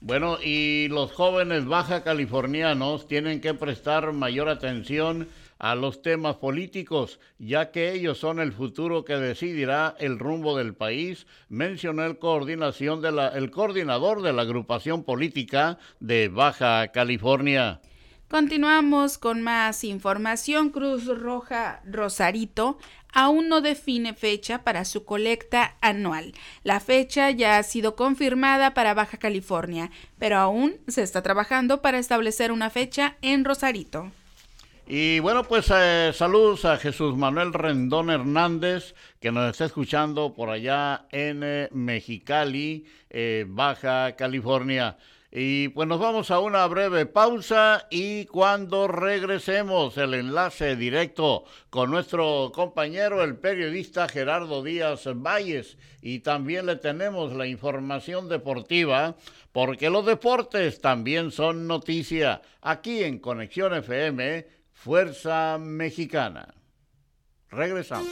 Bueno, 0.00 0.38
y 0.42 0.88
los 0.88 1.12
jóvenes 1.12 1.66
baja 1.66 2.02
californianos 2.02 3.06
tienen 3.06 3.42
que 3.42 3.52
prestar 3.52 4.14
mayor 4.14 4.48
atención 4.48 5.28
a 5.62 5.76
los 5.76 6.02
temas 6.02 6.36
políticos, 6.36 7.20
ya 7.38 7.70
que 7.70 7.92
ellos 7.92 8.18
son 8.18 8.40
el 8.40 8.52
futuro 8.52 9.04
que 9.04 9.14
decidirá 9.14 9.94
el 10.00 10.18
rumbo 10.18 10.58
del 10.58 10.74
país, 10.74 11.28
mencionó 11.48 12.04
el, 12.04 12.18
coordinación 12.18 13.00
de 13.00 13.12
la, 13.12 13.28
el 13.28 13.52
coordinador 13.52 14.22
de 14.22 14.32
la 14.32 14.42
agrupación 14.42 15.04
política 15.04 15.78
de 16.00 16.26
Baja 16.28 16.88
California. 16.88 17.80
Continuamos 18.26 19.18
con 19.18 19.40
más 19.42 19.84
información. 19.84 20.70
Cruz 20.70 21.06
Roja 21.06 21.80
Rosarito 21.84 22.78
aún 23.12 23.48
no 23.48 23.60
define 23.60 24.14
fecha 24.14 24.64
para 24.64 24.84
su 24.84 25.04
colecta 25.04 25.76
anual. 25.80 26.32
La 26.64 26.80
fecha 26.80 27.30
ya 27.30 27.58
ha 27.58 27.62
sido 27.62 27.94
confirmada 27.94 28.74
para 28.74 28.94
Baja 28.94 29.18
California, 29.18 29.92
pero 30.18 30.38
aún 30.38 30.80
se 30.88 31.04
está 31.04 31.22
trabajando 31.22 31.82
para 31.82 32.00
establecer 32.00 32.50
una 32.50 32.68
fecha 32.68 33.16
en 33.22 33.44
Rosarito. 33.44 34.10
Y 34.86 35.20
bueno, 35.20 35.44
pues 35.44 35.70
eh, 35.72 36.10
saludos 36.12 36.64
a 36.64 36.76
Jesús 36.76 37.16
Manuel 37.16 37.52
Rendón 37.52 38.10
Hernández, 38.10 38.96
que 39.20 39.30
nos 39.30 39.48
está 39.52 39.66
escuchando 39.66 40.34
por 40.34 40.50
allá 40.50 41.06
en 41.12 41.42
eh, 41.44 41.68
Mexicali, 41.70 42.84
eh, 43.08 43.44
Baja 43.48 44.16
California. 44.16 44.98
Y 45.30 45.68
pues 45.68 45.88
nos 45.88 46.00
vamos 46.00 46.30
a 46.32 46.40
una 46.40 46.66
breve 46.66 47.06
pausa 47.06 47.86
y 47.90 48.26
cuando 48.26 48.86
regresemos 48.88 49.96
el 49.96 50.14
enlace 50.14 50.76
directo 50.76 51.44
con 51.70 51.90
nuestro 51.90 52.50
compañero, 52.52 53.22
el 53.22 53.36
periodista 53.36 54.08
Gerardo 54.08 54.62
Díaz 54.64 55.08
Valles. 55.14 55.78
Y 56.02 56.18
también 56.18 56.66
le 56.66 56.76
tenemos 56.76 57.32
la 57.32 57.46
información 57.46 58.28
deportiva, 58.28 59.14
porque 59.52 59.88
los 59.88 60.04
deportes 60.04 60.80
también 60.80 61.30
son 61.30 61.66
noticia 61.66 62.42
aquí 62.60 63.04
en 63.04 63.18
Conexión 63.18 63.72
FM 63.74 64.61
Fuerza 64.84 65.58
Mexicana. 65.60 66.54
Regresamos. 67.50 68.08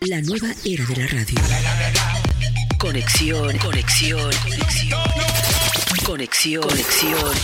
La 0.00 0.22
nueva 0.22 0.48
era 0.64 0.86
de 0.86 0.96
la 0.96 1.06
radio. 1.08 1.38
Conexión, 2.78 3.58
conexión, 3.58 4.30
conexión. 4.42 4.96
Conexión, 6.06 6.62
conexión. 6.62 7.36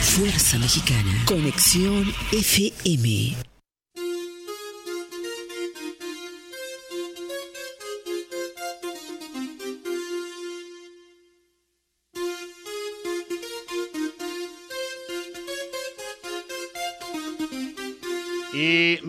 Fuerza 0.00 0.58
Mexicana. 0.58 1.24
Conexión 1.26 2.12
FM. 2.32 3.51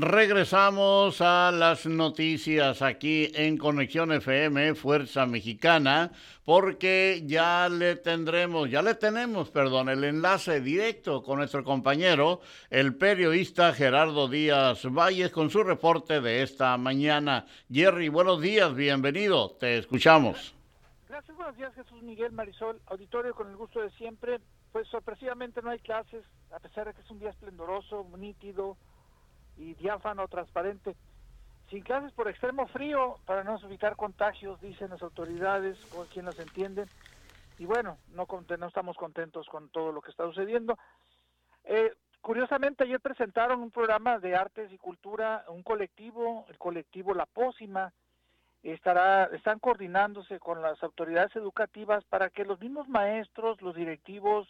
Regresamos 0.04 1.22
a 1.22 1.52
las 1.52 1.86
noticias 1.86 2.82
aquí 2.82 3.32
en 3.34 3.58
Conexión 3.58 4.12
FM, 4.12 4.76
Fuerza 4.76 5.26
Mexicana, 5.26 6.12
porque 6.44 7.24
ya 7.26 7.70
le 7.70 7.96
tendremos, 7.96 8.70
ya 8.70 8.82
le 8.82 8.96
tenemos, 8.96 9.50
perdón, 9.50 9.90
el 9.90 10.04
enlace 10.04 10.62
directo 10.62 11.24
con 11.24 11.40
nuestro 11.40 11.64
compañero, 11.64 12.42
el 12.70 12.96
periodista 12.96 13.74
Gerardo 13.74 14.28
Díaz 14.28 14.86
Valles, 14.86 15.32
con 15.32 15.50
su 15.50 15.64
reporte 15.64 16.22
de 16.22 16.44
esta 16.44 16.78
mañana. 16.78 17.46
Jerry, 17.72 18.10
buenos 18.10 18.42
días, 18.42 18.76
bienvenido, 18.76 19.52
te 19.52 19.78
escuchamos. 19.78 20.54
Gracias, 21.08 21.38
buenos 21.38 21.56
días 21.56 21.74
Jesús 21.76 22.02
Miguel 22.02 22.32
Marisol, 22.32 22.82
auditorio 22.88 23.34
con 23.34 23.50
el 23.50 23.56
gusto 23.56 23.82
de 23.82 23.92
siempre. 23.92 24.40
Pues 24.72 24.88
sorpresivamente 24.88 25.62
no 25.62 25.70
hay 25.70 25.80
clases, 25.80 26.26
a 26.52 26.60
pesar 26.60 26.88
de 26.88 26.94
que 26.94 27.02
es 27.02 27.10
un 27.12 27.20
día 27.20 27.30
esplendoroso, 27.30 28.08
nítido, 28.18 28.76
y 29.58 29.74
diáfano, 29.76 30.28
transparente, 30.28 30.96
sin 31.70 31.84
clases 31.84 32.12
por 32.14 32.28
extremo 32.28 32.68
frío 32.68 33.20
para 33.26 33.44
no 33.44 33.58
evitar 33.64 33.96
contagios, 33.96 34.60
dicen 34.62 34.90
las 34.90 35.02
autoridades, 35.02 35.78
con 35.90 36.08
quien 36.08 36.26
las 36.26 36.38
entienden. 36.40 36.90
Y 37.58 37.66
bueno, 37.66 37.98
no, 38.10 38.28
no 38.58 38.68
estamos 38.68 38.98
contentos 38.98 39.48
con 39.48 39.70
todo 39.70 39.92
lo 39.92 40.02
que 40.02 40.12
está 40.12 40.26
sucediendo. 40.26 40.78
Eh, 41.64 41.94
curiosamente, 42.22 42.84
ayer 42.84 43.00
presentaron 43.00 43.62
un 43.62 43.72
programa 43.72 44.20
de 44.20 44.36
artes 44.36 44.72
y 44.72 44.78
cultura, 44.78 45.46
un 45.48 45.64
colectivo, 45.64 46.46
el 46.50 46.58
colectivo 46.58 47.14
La 47.14 47.26
Pócima, 47.26 47.94
estará, 48.64 49.26
están 49.26 49.60
coordinándose 49.60 50.40
con 50.40 50.62
las 50.62 50.82
autoridades 50.84 51.36
educativas 51.36 52.04
para 52.06 52.30
que 52.30 52.46
los 52.46 52.60
mismos 52.60 52.88
maestros, 52.88 53.62
los 53.62 53.76
directivos, 53.76 54.48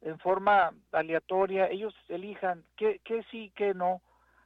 en 0.00 0.18
forma 0.18 0.72
aleatoria, 0.92 1.68
ellos 1.68 1.94
elijan 2.08 2.64
qué, 2.76 3.00
qué 3.04 3.22
sí, 3.30 3.52
qué 3.54 3.74
no, 3.74 4.00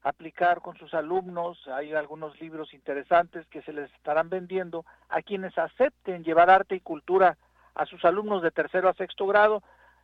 aplicar 0.04 0.60
con 0.60 0.76
sus 0.76 0.94
alumnos. 0.94 1.66
Hay 1.66 1.92
algunos 1.94 2.40
libros 2.40 2.72
interesantes 2.72 3.46
que 3.48 3.62
se 3.62 3.72
les 3.72 3.92
estarán 3.94 4.28
vendiendo 4.28 4.84
a 5.08 5.22
quienes 5.22 5.56
acepten 5.58 6.22
llevar 6.22 6.50
arte 6.50 6.76
y 6.76 6.80
cultura 6.80 7.36
a 7.74 7.86
sus 7.86 8.04
alumnos 8.04 8.42
de 8.42 8.50
tercero 8.50 8.88
a 8.88 8.94
sexto 8.94 9.26
grado. 9.26 9.62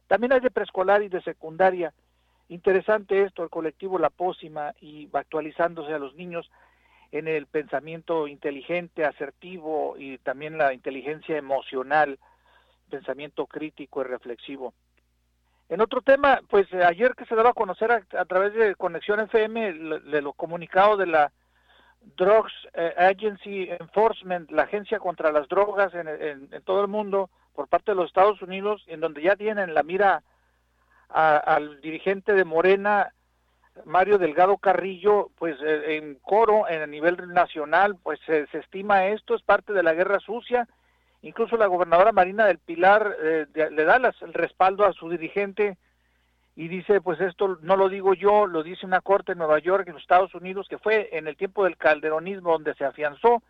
También 0.09 0.33
hay 0.33 0.41
de 0.41 0.51
preescolar 0.51 1.03
y 1.03 1.09
de 1.09 1.23
secundaria. 1.23 1.93
Interesante 2.49 3.23
esto, 3.23 3.45
el 3.45 3.51
colectivo 3.51 3.99
La 3.99 4.11
Pócima 4.11 4.75
y 4.81 5.09
actualizándose 5.13 5.93
a 5.93 5.99
los 5.99 6.17
niños 6.17 6.51
en 7.13 7.29
el 7.29 7.47
pensamiento 7.47 8.27
inteligente, 8.27 9.05
asertivo 9.05 9.97
y 9.99 10.19
también 10.19 10.59
la 10.59 10.73
inteligencia 10.73 11.37
emocional, 11.37 12.19
pensamiento 12.89 13.47
crítico 13.47 14.01
y 14.01 14.05
reflexivo. 14.05 14.73
En 15.71 15.81
otro 15.81 16.01
tema, 16.01 16.41
pues 16.51 16.67
eh, 16.73 16.85
ayer 16.85 17.15
que 17.15 17.25
se 17.27 17.37
daba 17.37 17.51
a 17.51 17.55
conocer 17.55 17.93
a, 17.93 18.25
través 18.25 18.53
de 18.55 18.75
Conexión 18.75 19.21
FM 19.21 19.73
de 20.01 20.21
lo 20.21 20.33
comunicado 20.33 20.97
de 20.97 21.07
la 21.07 21.31
Drugs 22.17 22.53
eh, 22.75 22.93
Agency 22.99 23.69
Enforcement, 23.79 24.51
la 24.51 24.65
agencia 24.65 24.99
contra 24.99 25.31
las 25.31 25.47
drogas 25.49 25.95
en, 25.95 26.51
todo 26.65 26.83
el 26.83 26.89
mundo 26.89 27.31
por 27.55 27.69
parte 27.69 27.93
de 27.93 27.95
los 27.95 28.07
Estados 28.07 28.43
Unidos, 28.43 28.83
en 28.89 28.99
donde 28.99 29.23
ya 29.23 29.37
tienen 29.37 29.73
la 29.73 29.85
mira 29.85 30.25
al 31.09 31.81
dirigente 31.81 32.33
de 32.33 32.45
Morena, 32.45 33.13
Mario 33.85 34.19
Delgado 34.19 34.59
Carrillo, 34.59 35.31
pues 35.39 35.57
eh, 35.63 35.99
en 35.99 36.17
coro, 36.17 36.69
en 36.69 36.83
a 36.83 36.87
nivel 36.89 37.33
nacional, 37.33 37.97
pues 38.03 38.19
se 38.27 38.49
estima 38.53 39.07
esto, 39.07 39.37
es 39.37 39.43
parte 39.43 39.73
de 39.73 39.85
la 39.85 39.95
guerra 39.95 40.19
sucia 40.19 40.67
Incluso 41.23 41.57
la 41.57 41.67
gobernadora 41.67 42.13
Marina 42.13 42.47
del 42.47 42.59
Pilar 42.59 43.17
eh, 43.23 43.47
le 43.55 43.85
da 43.85 43.97
el 43.97 44.35
respaldo 44.35 44.87
a 44.87 44.93
su 44.93 45.09
dirigente 45.11 45.77
y 46.57 46.69
dice, 46.69 47.01
pues 47.01 47.21
esto 47.21 47.59
no 47.63 47.77
lo 47.77 47.89
digo 47.89 48.15
yo, 48.15 48.47
lo 48.47 48.63
dice 48.63 48.87
una 48.87 49.01
corte 49.01 49.33
en 49.33 49.39
Nueva 49.39 49.59
York, 49.59 49.87
en 49.87 49.95
los 49.95 50.03
Estados 50.03 50.35
Unidos, 50.35 50.67
que 50.69 50.79
fue 50.79 51.11
en 51.13 51.27
el 51.27 51.37
tiempo 51.37 51.65
del 51.65 51.77
calderonismo 51.77 52.53
donde 52.53 52.75
se 52.75 52.85
afianzó 52.85 53.43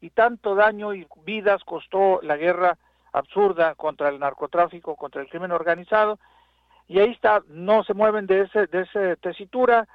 y 0.00 0.10
tanto 0.10 0.54
daño 0.54 0.94
y 0.94 1.06
vidas 1.24 1.62
costó 1.64 2.20
la 2.22 2.36
guerra 2.36 2.76
absurda 3.12 3.74
contra 3.74 4.08
el 4.08 4.18
narcotráfico, 4.18 4.96
contra 4.96 5.22
el 5.22 5.28
crimen 5.28 5.52
organizado. 5.52 6.18
Y 6.88 6.98
ahí 6.98 7.12
está, 7.12 7.42
no 7.48 7.84
se 7.84 7.94
mueven 7.94 8.26
de 8.26 8.42
ese, 8.42 8.66
de 8.66 8.82
esa 8.82 9.16
tesitura, 9.16 9.86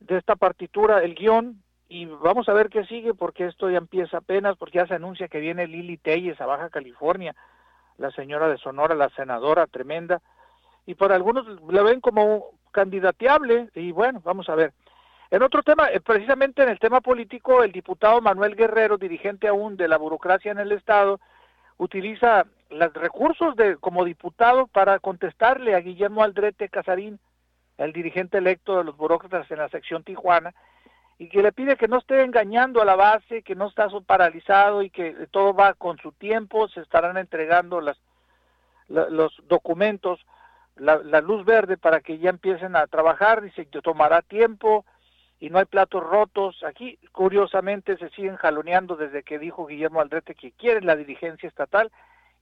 de 0.00 0.18
esta 0.18 0.36
partitura, 0.36 1.02
el 1.02 1.14
guion, 1.14 1.62
y 1.88 2.06
vamos 2.06 2.48
a 2.48 2.54
ver 2.54 2.70
qué 2.70 2.84
sigue 2.84 3.14
porque 3.14 3.46
esto 3.46 3.70
ya 3.70 3.78
empieza 3.78 4.18
apenas, 4.18 4.56
porque 4.56 4.78
ya 4.78 4.86
se 4.86 4.94
anuncia 4.94 5.28
que 5.28 5.40
viene 5.40 5.66
Lili 5.66 5.96
Telles 5.96 6.40
a 6.40 6.46
Baja 6.46 6.70
California, 6.70 7.34
la 7.98 8.10
señora 8.10 8.48
de 8.48 8.58
Sonora, 8.58 8.94
la 8.94 9.10
senadora 9.10 9.66
tremenda, 9.66 10.20
y 10.86 10.94
por 10.94 11.12
algunos 11.12 11.46
la 11.70 11.82
ven 11.82 12.00
como 12.00 12.50
candidateable, 12.72 13.68
y 13.74 13.92
bueno, 13.92 14.20
vamos 14.24 14.48
a 14.48 14.54
ver. 14.54 14.72
En 15.30 15.42
otro 15.42 15.62
tema, 15.62 15.88
eh, 15.88 16.00
precisamente 16.00 16.62
en 16.62 16.68
el 16.68 16.78
tema 16.78 17.00
político, 17.00 17.62
el 17.62 17.72
diputado 17.72 18.20
Manuel 18.20 18.56
Guerrero, 18.56 18.98
dirigente 18.98 19.48
aún 19.48 19.76
de 19.76 19.88
la 19.88 19.96
burocracia 19.96 20.52
en 20.52 20.58
el 20.58 20.72
Estado, 20.72 21.20
utiliza 21.76 22.44
los 22.70 22.92
recursos 22.94 23.56
de 23.56 23.76
como 23.76 24.04
diputado 24.04 24.66
para 24.66 24.98
contestarle 24.98 25.74
a 25.74 25.80
Guillermo 25.80 26.22
Aldrete 26.22 26.68
Casarín, 26.68 27.18
el 27.78 27.92
dirigente 27.92 28.38
electo 28.38 28.78
de 28.78 28.84
los 28.84 28.96
burócratas 28.96 29.50
en 29.50 29.58
la 29.58 29.68
sección 29.68 30.04
Tijuana, 30.04 30.54
y 31.18 31.28
que 31.28 31.42
le 31.42 31.52
pide 31.52 31.76
que 31.76 31.88
no 31.88 31.98
esté 31.98 32.22
engañando 32.22 32.82
a 32.82 32.84
la 32.84 32.96
base, 32.96 33.42
que 33.42 33.54
no 33.54 33.68
está 33.68 33.88
paralizado 34.06 34.82
y 34.82 34.90
que 34.90 35.28
todo 35.30 35.54
va 35.54 35.74
con 35.74 35.98
su 35.98 36.12
tiempo, 36.12 36.68
se 36.68 36.80
estarán 36.80 37.16
entregando 37.16 37.80
las, 37.80 37.96
los 38.88 39.32
documentos, 39.48 40.20
la, 40.76 40.96
la, 40.96 41.20
luz 41.20 41.44
verde 41.44 41.76
para 41.76 42.00
que 42.00 42.18
ya 42.18 42.30
empiecen 42.30 42.74
a 42.74 42.86
trabajar, 42.88 43.42
dice 43.42 43.66
que 43.66 43.80
tomará 43.80 44.22
tiempo 44.22 44.84
y 45.38 45.50
no 45.50 45.58
hay 45.58 45.66
platos 45.66 46.02
rotos. 46.02 46.62
Aquí, 46.64 46.98
curiosamente, 47.12 47.96
se 47.96 48.10
siguen 48.10 48.36
jaloneando 48.36 48.96
desde 48.96 49.22
que 49.22 49.38
dijo 49.38 49.66
Guillermo 49.66 50.00
Aldrete 50.00 50.34
que 50.34 50.52
quiere 50.52 50.80
la 50.80 50.96
dirigencia 50.96 51.48
estatal 51.48 51.92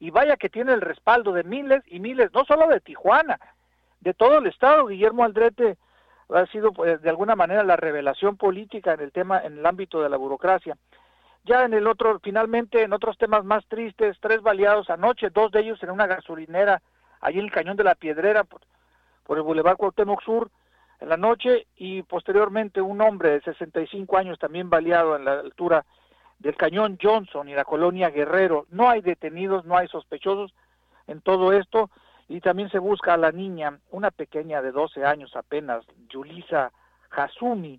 y 0.00 0.11
vaya 0.11 0.37
que 0.37 0.48
tiene 0.48 0.72
el 0.72 0.80
respaldo 0.80 1.32
de 1.32 1.44
miles 1.44 1.82
y 1.87 2.00
miles, 2.00 2.30
no 2.32 2.44
solo 2.44 2.68
de 2.68 2.80
Tijuana, 2.80 3.38
de 4.00 4.14
todo 4.14 4.38
el 4.38 4.46
estado. 4.46 4.87
Guillermo 4.87 5.24
Aldrete 5.24 5.76
ha 6.28 6.46
sido 6.46 6.72
pues, 6.72 7.00
de 7.02 7.11
alguna 7.11 7.37
manera 7.37 7.62
la 7.62 7.76
revelación 7.76 8.37
política 8.37 8.94
en 8.94 9.00
el 9.00 9.12
tema, 9.12 9.40
en 9.40 9.58
el 9.58 9.66
ámbito 9.66 10.02
de 10.02 10.08
la 10.08 10.16
burocracia. 10.16 10.76
Ya 11.44 11.64
en 11.64 11.74
el 11.74 11.87
otro, 11.87 12.20
finalmente, 12.22 12.82
en 12.82 12.92
otros 12.92 13.18
temas 13.18 13.44
más 13.44 13.66
tristes, 13.66 14.16
tres 14.20 14.42
baleados 14.42 14.90
anoche, 14.90 15.30
dos 15.30 15.50
de 15.50 15.61
ellos 15.61 15.82
en 15.82 15.90
una 15.90 16.06
gasolinera, 16.06 16.80
allí 17.20 17.38
en 17.38 17.46
el 17.46 17.52
Cañón 17.52 17.76
de 17.76 17.85
la 17.85 17.96
Piedrera, 17.96 18.44
por, 18.44 18.61
por 19.24 19.37
el 19.37 19.42
Boulevard 19.42 19.76
Cuauhtémoc 19.76 20.22
Sur, 20.22 20.50
en 21.00 21.08
la 21.08 21.16
noche, 21.16 21.66
y 21.76 22.02
posteriormente 22.02 22.80
un 22.80 23.00
hombre 23.00 23.30
de 23.30 23.40
65 23.40 24.16
años 24.16 24.38
también 24.38 24.70
baleado 24.70 25.16
en 25.16 25.24
la 25.24 25.40
altura 25.40 25.85
del 26.38 26.56
Cañón 26.56 26.96
Johnson 27.00 27.48
y 27.48 27.54
la 27.54 27.64
colonia 27.64 28.11
Guerrero. 28.11 28.66
No 28.70 28.88
hay 28.88 29.00
detenidos, 29.00 29.64
no 29.64 29.76
hay 29.76 29.88
sospechosos 29.88 30.54
en 31.08 31.20
todo 31.20 31.52
esto 31.52 31.90
y 32.33 32.40
también 32.40 32.71
se 32.71 32.79
busca 32.79 33.12
a 33.12 33.18
la 33.18 33.31
niña, 33.31 33.79
una 33.90 34.11
pequeña 34.11 34.62
de 34.62 34.73
12 34.73 35.05
años 35.05 35.37
apenas, 35.37 35.85
Yulisa 36.09 36.73
Hasumi, 37.11 37.79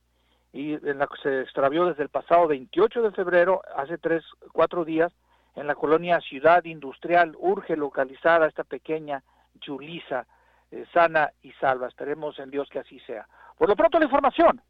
y 0.52 0.74
en 0.74 1.00
la 1.00 1.08
que 1.08 1.18
se 1.24 1.42
extravió 1.42 1.88
desde 1.88 2.04
el 2.04 2.10
pasado 2.10 2.48
28 2.48 3.02
de 3.02 3.12
febrero, 3.14 3.64
hace 3.76 3.98
tres, 3.98 4.24
cuatro 4.52 4.86
días, 4.86 5.12
en 5.56 5.66
la 5.66 5.74
colonia 5.74 6.22
Ciudad 6.22 6.64
Industrial. 6.66 7.36
Urge 7.40 7.76
localizar 7.76 8.44
a 8.44 8.48
esta 8.48 8.64
pequeña 8.64 9.24
Yulisa, 9.56 10.28
eh, 10.70 10.86
sana 10.94 11.32
y 11.42 11.52
salva. 11.54 11.88
Esperemos 11.88 12.38
en 12.38 12.52
Dios 12.52 12.70
que 12.70 12.78
así 12.78 13.00
sea. 13.00 13.28
Por 13.58 13.68
lo 13.68 13.76
pronto 13.76 13.98
la 13.98 14.06
información. 14.06 14.62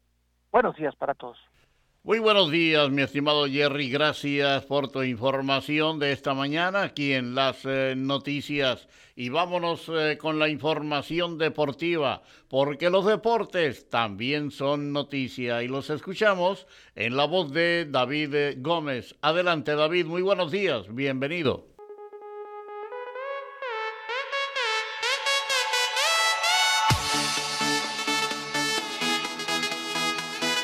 Buenos 0.50 0.76
días 0.76 0.96
para 0.96 1.12
todos. 1.12 1.36
Muy 2.06 2.18
buenos 2.18 2.50
días, 2.50 2.90
mi 2.90 3.00
estimado 3.00 3.46
Jerry. 3.46 3.88
Gracias 3.88 4.66
por 4.66 4.90
tu 4.90 5.02
información 5.02 5.98
de 5.98 6.12
esta 6.12 6.34
mañana 6.34 6.82
aquí 6.82 7.14
en 7.14 7.34
las 7.34 7.64
eh, 7.64 7.94
noticias. 7.96 8.86
Y 9.16 9.30
vámonos 9.30 9.88
eh, 9.88 10.18
con 10.18 10.38
la 10.38 10.50
información 10.50 11.38
deportiva, 11.38 12.22
porque 12.50 12.90
los 12.90 13.06
deportes 13.06 13.88
también 13.88 14.50
son 14.50 14.92
noticia 14.92 15.62
y 15.62 15.68
los 15.68 15.88
escuchamos 15.88 16.66
en 16.94 17.16
la 17.16 17.24
voz 17.24 17.50
de 17.54 17.86
David 17.88 18.34
eh, 18.34 18.54
Gómez. 18.58 19.14
Adelante, 19.22 19.74
David. 19.74 20.04
Muy 20.04 20.20
buenos 20.20 20.52
días. 20.52 20.94
Bienvenido. 20.94 21.73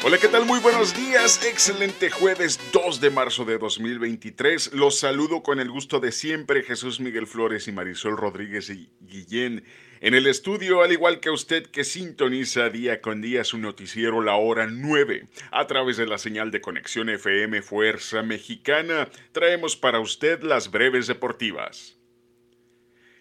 Hola, 0.03 0.17
¿qué 0.17 0.29
tal? 0.29 0.47
Muy 0.47 0.61
buenos 0.61 0.97
días. 0.97 1.45
Excelente 1.45 2.09
jueves 2.09 2.59
2 2.73 3.03
de 3.03 3.11
marzo 3.11 3.45
de 3.45 3.59
2023. 3.59 4.73
Los 4.73 4.99
saludo 4.99 5.43
con 5.43 5.61
el 5.61 5.71
gusto 5.71 6.01
de 6.01 6.11
siempre, 6.11 6.63
Jesús 6.63 7.01
Miguel 7.01 7.27
Flores 7.27 7.69
y 7.69 7.73
Marisol 7.73 8.17
Rodríguez 8.17 8.71
y 8.71 8.89
Guillén. 9.03 9.63
En 10.01 10.15
el 10.15 10.27
estudio, 10.27 10.83
al 10.83 10.93
igual 10.93 11.21
que 11.21 11.29
usted 11.29 11.67
que 11.67 11.85
sintoniza 11.85 12.71
día 12.71 13.03
con 13.03 13.21
día 13.21 13.45
su 13.45 13.59
noticiero 13.59 14.23
La 14.23 14.37
Hora 14.37 14.69
9, 14.69 15.29
a 15.51 15.67
través 15.67 15.99
de 15.99 16.07
la 16.07 16.17
señal 16.17 16.51
de 16.51 16.63
conexión 16.63 17.11
FM 17.11 17.61
Fuerza 17.61 18.23
Mexicana, 18.23 19.11
traemos 19.33 19.77
para 19.77 20.01
usted 20.01 20.43
las 20.43 20.71
breves 20.71 21.09
deportivas. 21.09 22.00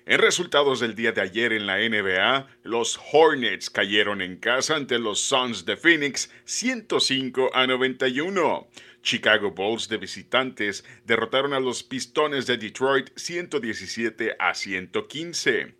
En 0.05 0.19
resultados 0.19 0.79
del 0.79 0.95
día 0.95 1.11
de 1.11 1.21
ayer 1.21 1.53
en 1.53 1.67
la 1.67 1.77
NBA, 1.77 2.47
los 2.63 2.99
Hornets 3.11 3.69
cayeron 3.69 4.21
en 4.21 4.37
casa 4.37 4.75
ante 4.75 4.97
los 4.97 5.19
Suns 5.19 5.65
de 5.65 5.77
Phoenix 5.77 6.31
105 6.45 7.51
a 7.53 7.67
91. 7.67 8.67
Chicago 9.01 9.51
Bulls 9.51 9.87
de 9.87 9.97
visitantes 9.97 10.83
derrotaron 11.05 11.53
a 11.53 11.59
los 11.59 11.83
Pistones 11.83 12.47
de 12.47 12.57
Detroit 12.57 13.09
117 13.15 14.35
a 14.39 14.53
115. 14.53 15.75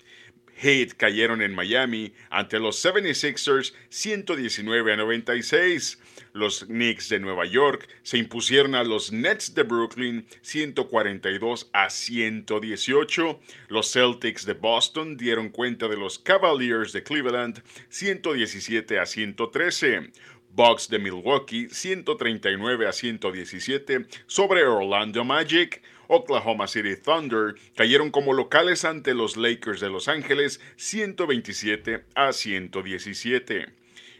Heat 0.62 0.94
cayeron 0.98 1.42
en 1.42 1.56
Miami 1.56 2.14
ante 2.30 2.60
los 2.60 2.84
76ers 2.84 3.74
119 3.90 4.94
a 4.94 4.98
96. 4.98 5.98
Los 6.34 6.66
Knicks 6.66 7.10
de 7.10 7.20
Nueva 7.20 7.46
York 7.46 7.88
se 8.04 8.18
impusieron 8.18 8.76
a 8.76 8.84
los 8.84 9.12
Nets 9.12 9.54
de 9.54 9.64
Brooklyn 9.64 10.26
142 10.42 11.70
a 11.74 11.90
118. 11.90 13.40
Los 13.68 13.92
Celtics 13.92 14.46
de 14.46 14.54
Boston 14.54 15.18
dieron 15.18 15.50
cuenta 15.50 15.88
de 15.88 15.98
los 15.98 16.20
Cavaliers 16.20 16.94
de 16.94 17.04
Cleveland 17.04 17.64
117 17.90 19.00
a 19.00 19.06
113. 19.06 20.12
Bucks 20.52 20.90
de 20.90 21.00
Milwaukee 21.00 21.70
139 21.70 22.88
a 22.88 22.92
117 22.92 24.06
sobre 24.26 24.66
Orlando 24.66 25.24
Magic. 25.24 25.82
Oklahoma 26.08 26.68
City 26.68 26.96
Thunder 26.96 27.54
cayeron 27.76 28.10
como 28.10 28.34
locales 28.34 28.84
ante 28.84 29.14
los 29.14 29.38
Lakers 29.38 29.80
de 29.80 29.90
Los 29.90 30.08
Ángeles 30.08 30.60
127 30.76 32.04
a 32.16 32.34
117. 32.34 33.79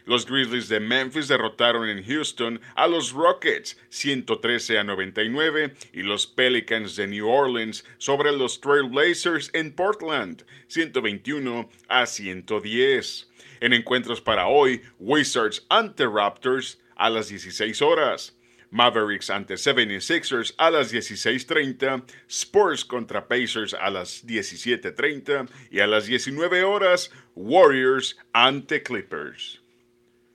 Los 0.10 0.26
Grizzlies 0.26 0.70
de 0.70 0.80
Memphis 0.80 1.28
derrotaron 1.28 1.88
en 1.88 2.04
Houston 2.04 2.60
a 2.74 2.88
los 2.88 3.12
Rockets 3.12 3.78
113 3.90 4.80
a 4.80 4.84
99 4.84 5.76
y 5.94 6.02
los 6.02 6.26
Pelicans 6.26 6.96
de 6.96 7.06
New 7.06 7.30
Orleans 7.30 7.86
sobre 8.00 8.32
los 8.32 8.60
Trailblazers 8.60 9.52
en 9.54 9.72
Portland 9.72 10.44
121 10.66 11.70
a 11.90 12.08
110. 12.08 13.30
En 13.60 13.74
encuentros 13.74 14.20
para 14.20 14.48
hoy, 14.48 14.82
Wizards 14.98 15.68
ante 15.70 16.08
Raptors 16.08 16.80
a 16.96 17.12
las 17.12 17.30
16 17.30 17.80
horas. 17.84 18.36
Mavericks 18.72 19.30
ante 19.30 19.54
76ers 19.54 20.56
a 20.58 20.72
las 20.72 20.92
16.30, 20.92 22.04
Spurs 22.28 22.84
contra 22.84 23.28
Pacers 23.28 23.76
a 23.76 23.92
las 23.92 24.26
17.30 24.26 25.48
y 25.70 25.82
a 25.82 25.86
las 25.86 26.08
19 26.08 26.64
horas, 26.64 27.12
Warriors 27.36 28.18
ante 28.34 28.82
Clippers. 28.82 29.62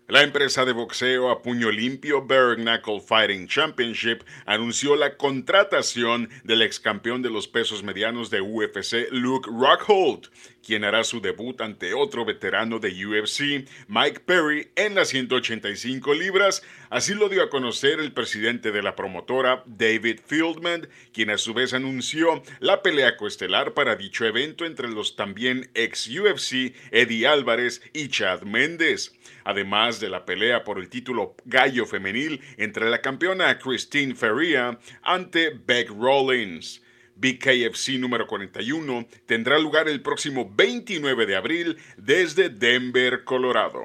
La 0.06 0.22
empresa 0.22 0.66
de 0.66 0.74
boxeo 0.74 1.30
a 1.30 1.40
puño 1.40 1.70
limpio 1.70 2.20
Bare 2.20 2.56
Knuckle 2.56 3.00
Fighting 3.00 3.48
Championship 3.48 4.22
anunció 4.44 4.96
la 4.96 5.16
contratación 5.16 6.28
del 6.44 6.60
ex 6.60 6.78
campeón 6.78 7.22
de 7.22 7.30
los 7.30 7.48
pesos 7.48 7.82
medianos 7.82 8.28
de 8.28 8.42
UFC, 8.42 9.08
Luke 9.10 9.48
Rockhold, 9.50 10.28
quien 10.64 10.84
hará 10.84 11.04
su 11.04 11.20
debut 11.20 11.60
ante 11.60 11.94
otro 11.94 12.24
veterano 12.24 12.78
de 12.78 13.06
UFC, 13.06 13.68
Mike 13.88 14.20
Perry, 14.20 14.68
en 14.76 14.94
las 14.94 15.08
185 15.08 16.14
libras. 16.14 16.62
Así 16.90 17.14
lo 17.14 17.28
dio 17.28 17.42
a 17.42 17.50
conocer 17.50 18.00
el 18.00 18.12
presidente 18.12 18.72
de 18.72 18.82
la 18.82 18.96
promotora, 18.96 19.62
David 19.66 20.20
Fieldman, 20.26 20.88
quien 21.12 21.30
a 21.30 21.38
su 21.38 21.54
vez 21.54 21.74
anunció 21.74 22.42
la 22.60 22.82
pelea 22.82 23.16
coestelar 23.16 23.74
para 23.74 23.96
dicho 23.96 24.24
evento 24.24 24.64
entre 24.64 24.88
los 24.88 25.16
también 25.16 25.70
ex 25.74 26.08
UFC, 26.08 26.74
Eddie 26.90 27.26
Álvarez 27.26 27.82
y 27.92 28.08
Chad 28.08 28.42
Méndez 28.42 29.12
además 29.44 30.00
de 30.00 30.08
la 30.08 30.24
pelea 30.24 30.64
por 30.64 30.78
el 30.78 30.88
título 30.88 31.36
gallo 31.44 31.86
femenil 31.86 32.40
entre 32.56 32.90
la 32.90 33.00
campeona 33.00 33.58
Christine 33.58 34.14
Feria 34.14 34.78
ante 35.02 35.50
Beck 35.50 35.90
Rollins. 35.90 36.83
BKFC 37.16 37.98
número 37.98 38.26
41 38.26 39.06
tendrá 39.26 39.58
lugar 39.58 39.88
el 39.88 40.02
próximo 40.02 40.50
29 40.54 41.26
de 41.26 41.36
abril 41.36 41.76
desde 41.96 42.48
Denver, 42.48 43.24
Colorado. 43.24 43.82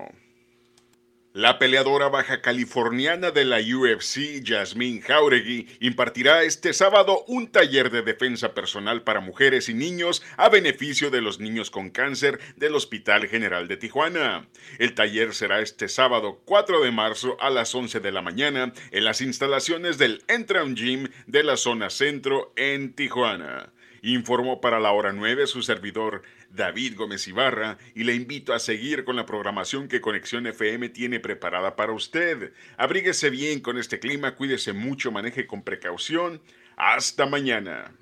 La 1.39 1.57
peleadora 1.57 2.09
baja 2.09 2.41
californiana 2.41 3.31
de 3.31 3.45
la 3.45 3.59
UFC, 3.59 4.45
Jasmine 4.45 4.99
Jauregui, 4.99 5.69
impartirá 5.79 6.43
este 6.43 6.73
sábado 6.73 7.23
un 7.27 7.49
taller 7.49 7.91
de 7.91 8.01
defensa 8.01 8.53
personal 8.53 9.03
para 9.03 9.21
mujeres 9.21 9.69
y 9.69 9.73
niños 9.73 10.21
a 10.35 10.49
beneficio 10.49 11.09
de 11.11 11.21
los 11.21 11.39
niños 11.39 11.71
con 11.71 11.91
cáncer 11.91 12.41
del 12.57 12.75
Hospital 12.75 13.29
General 13.29 13.69
de 13.69 13.77
Tijuana. 13.77 14.49
El 14.79 14.93
taller 14.95 15.33
será 15.33 15.61
este 15.61 15.87
sábado 15.87 16.41
4 16.43 16.81
de 16.81 16.91
marzo 16.91 17.37
a 17.39 17.49
las 17.49 17.73
11 17.73 18.01
de 18.01 18.11
la 18.11 18.21
mañana 18.21 18.73
en 18.91 19.05
las 19.05 19.21
instalaciones 19.21 19.97
del 19.97 20.21
Entram 20.27 20.75
Gym 20.75 21.07
de 21.25 21.43
la 21.43 21.55
zona 21.55 21.89
centro 21.89 22.51
en 22.57 22.91
Tijuana. 22.91 23.71
Informó 24.01 24.61
para 24.61 24.79
la 24.79 24.91
hora 24.91 25.11
9 25.11 25.47
su 25.47 25.61
servidor 25.61 26.23
David 26.49 26.95
Gómez 26.95 27.27
Ibarra 27.27 27.77
y 27.95 28.03
le 28.03 28.15
invito 28.15 28.53
a 28.53 28.59
seguir 28.59 29.03
con 29.03 29.15
la 29.15 29.25
programación 29.25 29.87
que 29.87 30.01
Conexión 30.01 30.47
FM 30.47 30.89
tiene 30.89 31.19
preparada 31.19 31.75
para 31.75 31.93
usted. 31.93 32.53
Abríguese 32.77 33.29
bien 33.29 33.59
con 33.59 33.77
este 33.77 33.99
clima, 33.99 34.35
cuídese 34.35 34.73
mucho, 34.73 35.11
maneje 35.11 35.47
con 35.47 35.63
precaución. 35.63 36.41
Hasta 36.75 37.25
mañana. 37.25 37.93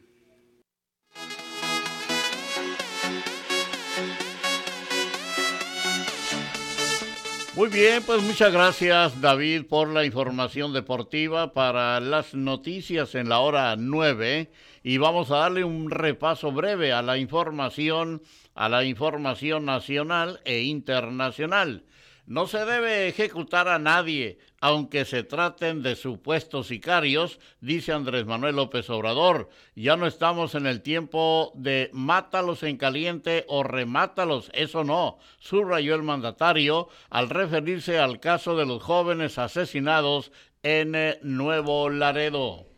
Muy 7.57 7.69
bien, 7.69 8.03
pues 8.03 8.21
muchas 8.21 8.53
gracias 8.53 9.19
David 9.19 9.65
por 9.65 9.89
la 9.89 10.05
información 10.05 10.73
deportiva 10.73 11.53
para 11.53 11.99
las 11.99 12.35
noticias 12.35 13.15
en 13.15 13.29
la 13.29 13.39
hora 13.39 13.75
9 13.75 14.51
y 14.87 14.99
vamos 14.99 15.31
a 15.31 15.39
darle 15.39 15.65
un 15.65 15.91
repaso 15.91 16.53
breve 16.53 16.93
a 16.93 17.01
la 17.01 17.17
información, 17.17 18.21
a 18.55 18.69
la 18.69 18.85
información 18.85 19.65
nacional 19.65 20.39
e 20.45 20.61
internacional. 20.61 21.83
No 22.25 22.47
se 22.47 22.63
debe 22.63 23.09
ejecutar 23.09 23.67
a 23.67 23.79
nadie, 23.79 24.39
aunque 24.61 25.03
se 25.03 25.23
traten 25.23 25.83
de 25.83 25.97
supuestos 25.97 26.67
sicarios, 26.67 27.37
dice 27.59 27.91
Andrés 27.91 28.25
Manuel 28.25 28.55
López 28.55 28.89
Obrador. 28.89 29.49
Ya 29.75 29.97
no 29.97 30.07
estamos 30.07 30.55
en 30.55 30.65
el 30.65 30.81
tiempo 30.81 31.51
de 31.53 31.89
mátalos 31.91 32.63
en 32.63 32.77
caliente 32.77 33.43
o 33.49 33.63
remátalos, 33.63 34.49
eso 34.53 34.85
no, 34.85 35.17
subrayó 35.37 35.95
el 35.95 36.03
mandatario 36.03 36.87
al 37.09 37.29
referirse 37.29 37.99
al 37.99 38.21
caso 38.21 38.55
de 38.55 38.65
los 38.65 38.81
jóvenes 38.81 39.37
asesinados 39.37 40.31
en 40.63 40.95
eh, 40.95 41.19
Nuevo 41.23 41.89
Laredo. 41.89 42.76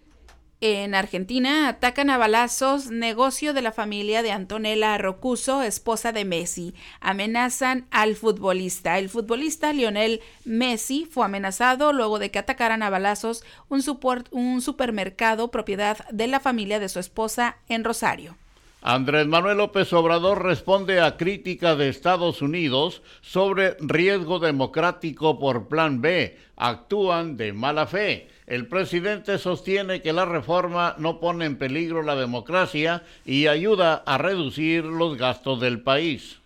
En 0.62 0.94
Argentina 0.94 1.70
atacan 1.70 2.10
a 2.10 2.18
balazos 2.18 2.92
negocio 2.92 3.54
de 3.54 3.62
la 3.62 3.72
familia 3.72 4.22
de 4.22 4.34
Antonella 4.34 4.98
Rocuso, 4.98 5.64
esposa 5.64 6.12
de 6.12 6.26
Messi. 6.26 6.74
Amenazan 7.00 7.86
al 7.92 8.18
futbolista. 8.18 8.98
El 8.98 9.08
futbolista 9.08 9.72
Lionel 9.72 10.20
Messi 10.44 11.08
fue 11.10 11.24
amenazado 11.24 11.94
luego 11.94 12.20
de 12.20 12.30
que 12.30 12.40
atacaran 12.40 12.84
a 12.84 12.90
balazos 12.90 13.46
un, 13.70 14.62
supermercado 14.62 15.50
propiedad 15.50 16.06
de 16.10 16.28
la 16.28 16.42
familia 16.42 16.82
de 16.82 16.90
su 16.90 17.00
esposa 17.00 17.56
en 17.70 17.86
Rosario. 17.86 18.36
Andrés 18.82 19.28
Manuel 19.28 19.58
López 19.58 19.94
Obrador 19.94 20.44
responde 20.44 21.00
a 21.00 21.16
crítica 21.16 21.78
de 21.78 21.88
Estados 21.88 22.42
Unidos 22.42 23.02
sobre 23.22 23.78
riesgo 23.80 24.40
democrático 24.40 25.40
por 25.40 25.70
Plan 25.70 26.02
B. 26.02 26.38
Actúan 26.58 27.38
de 27.38 27.54
mala 27.54 27.88
fe. 27.88 28.28
El 28.50 28.68
presidente 28.68 29.38
sostiene 29.38 30.02
que 30.02 30.12
la 30.12 30.26
reforma 30.26 30.96
no 30.98 31.20
pone 31.20 31.46
en 31.46 31.58
peligro 31.58 32.02
la 32.02 32.16
democracia 32.16 33.04
y 33.24 33.48
ayuda 33.48 33.94
a 34.06 34.18
reducir 34.18 34.84
los 34.84 35.18
gastos 35.18 35.62
del 35.62 35.82
país 35.82 36.40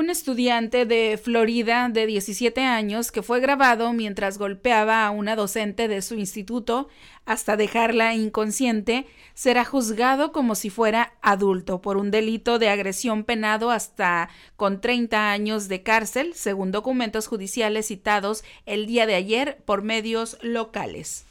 un 0.00 0.08
estudiante 0.08 0.86
de 0.86 1.20
Florida 1.22 1.90
de 1.90 2.06
17 2.06 2.62
años 2.62 3.12
que 3.12 3.22
fue 3.22 3.38
grabado 3.38 3.92
mientras 3.92 4.38
golpeaba 4.38 5.04
a 5.04 5.10
una 5.10 5.36
docente 5.36 5.88
de 5.88 6.00
su 6.00 6.14
instituto 6.14 6.88
hasta 7.26 7.58
dejarla 7.58 8.14
inconsciente, 8.14 9.06
será 9.34 9.62
juzgado 9.66 10.32
como 10.32 10.54
si 10.54 10.70
fuera 10.70 11.12
adulto 11.20 11.82
por 11.82 11.98
un 11.98 12.10
delito 12.10 12.58
de 12.58 12.70
agresión 12.70 13.24
penado 13.24 13.70
hasta 13.70 14.30
con 14.56 14.80
30 14.80 15.30
años 15.32 15.68
de 15.68 15.82
cárcel, 15.82 16.32
según 16.34 16.72
documentos 16.72 17.26
judiciales 17.26 17.88
citados 17.88 18.42
el 18.64 18.86
día 18.86 19.04
de 19.04 19.16
ayer 19.16 19.58
por 19.66 19.82
medios 19.82 20.38
locales. 20.40 21.26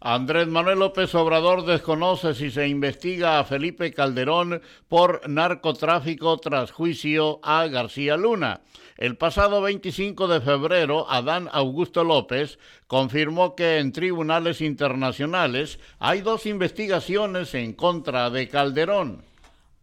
Andrés 0.00 0.46
Manuel 0.46 0.78
López 0.78 1.12
Obrador 1.16 1.64
desconoce 1.64 2.32
si 2.32 2.52
se 2.52 2.68
investiga 2.68 3.40
a 3.40 3.44
Felipe 3.44 3.92
Calderón 3.92 4.62
por 4.86 5.28
narcotráfico 5.28 6.38
tras 6.38 6.70
juicio 6.70 7.40
a 7.42 7.66
García 7.66 8.16
Luna. 8.16 8.60
El 8.96 9.16
pasado 9.16 9.60
25 9.60 10.28
de 10.28 10.40
febrero, 10.40 11.10
Adán 11.10 11.48
Augusto 11.50 12.04
López 12.04 12.60
confirmó 12.86 13.56
que 13.56 13.78
en 13.78 13.90
tribunales 13.90 14.60
internacionales 14.60 15.80
hay 15.98 16.20
dos 16.20 16.46
investigaciones 16.46 17.52
en 17.54 17.72
contra 17.72 18.30
de 18.30 18.48
Calderón. 18.48 19.24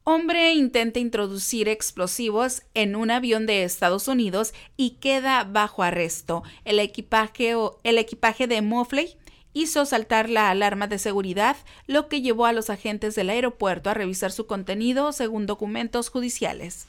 Hombre 0.06 0.54
intenta 0.54 0.99
introducir 0.99 1.67
explosivos 1.67 2.62
en 2.73 2.95
un 2.95 3.12
avión 3.12 3.47
de 3.47 3.63
Estados 3.63 4.08
Unidos 4.08 4.54
y 4.78 4.91
queda 5.01 5.43
bajo 5.43 5.84
arresto. 5.84 6.43
El 6.63 6.80
equipaje, 6.80 7.54
el 7.84 7.97
equipaje 7.97 8.47
de 8.47 8.62
Moffley 8.62 9.17
hizo 9.55 9.85
saltar 9.85 10.29
la 10.29 10.51
alarma 10.51 10.85
de 10.85 10.99
seguridad, 10.99 11.55
lo 11.87 12.07
que 12.07 12.21
llevó 12.21 12.45
a 12.45 12.53
los 12.53 12.69
agentes 12.69 13.15
del 13.15 13.31
aeropuerto 13.31 13.89
a 13.89 13.95
revisar 13.95 14.31
su 14.31 14.45
contenido 14.45 15.13
según 15.13 15.47
documentos 15.47 16.09
judiciales. 16.09 16.85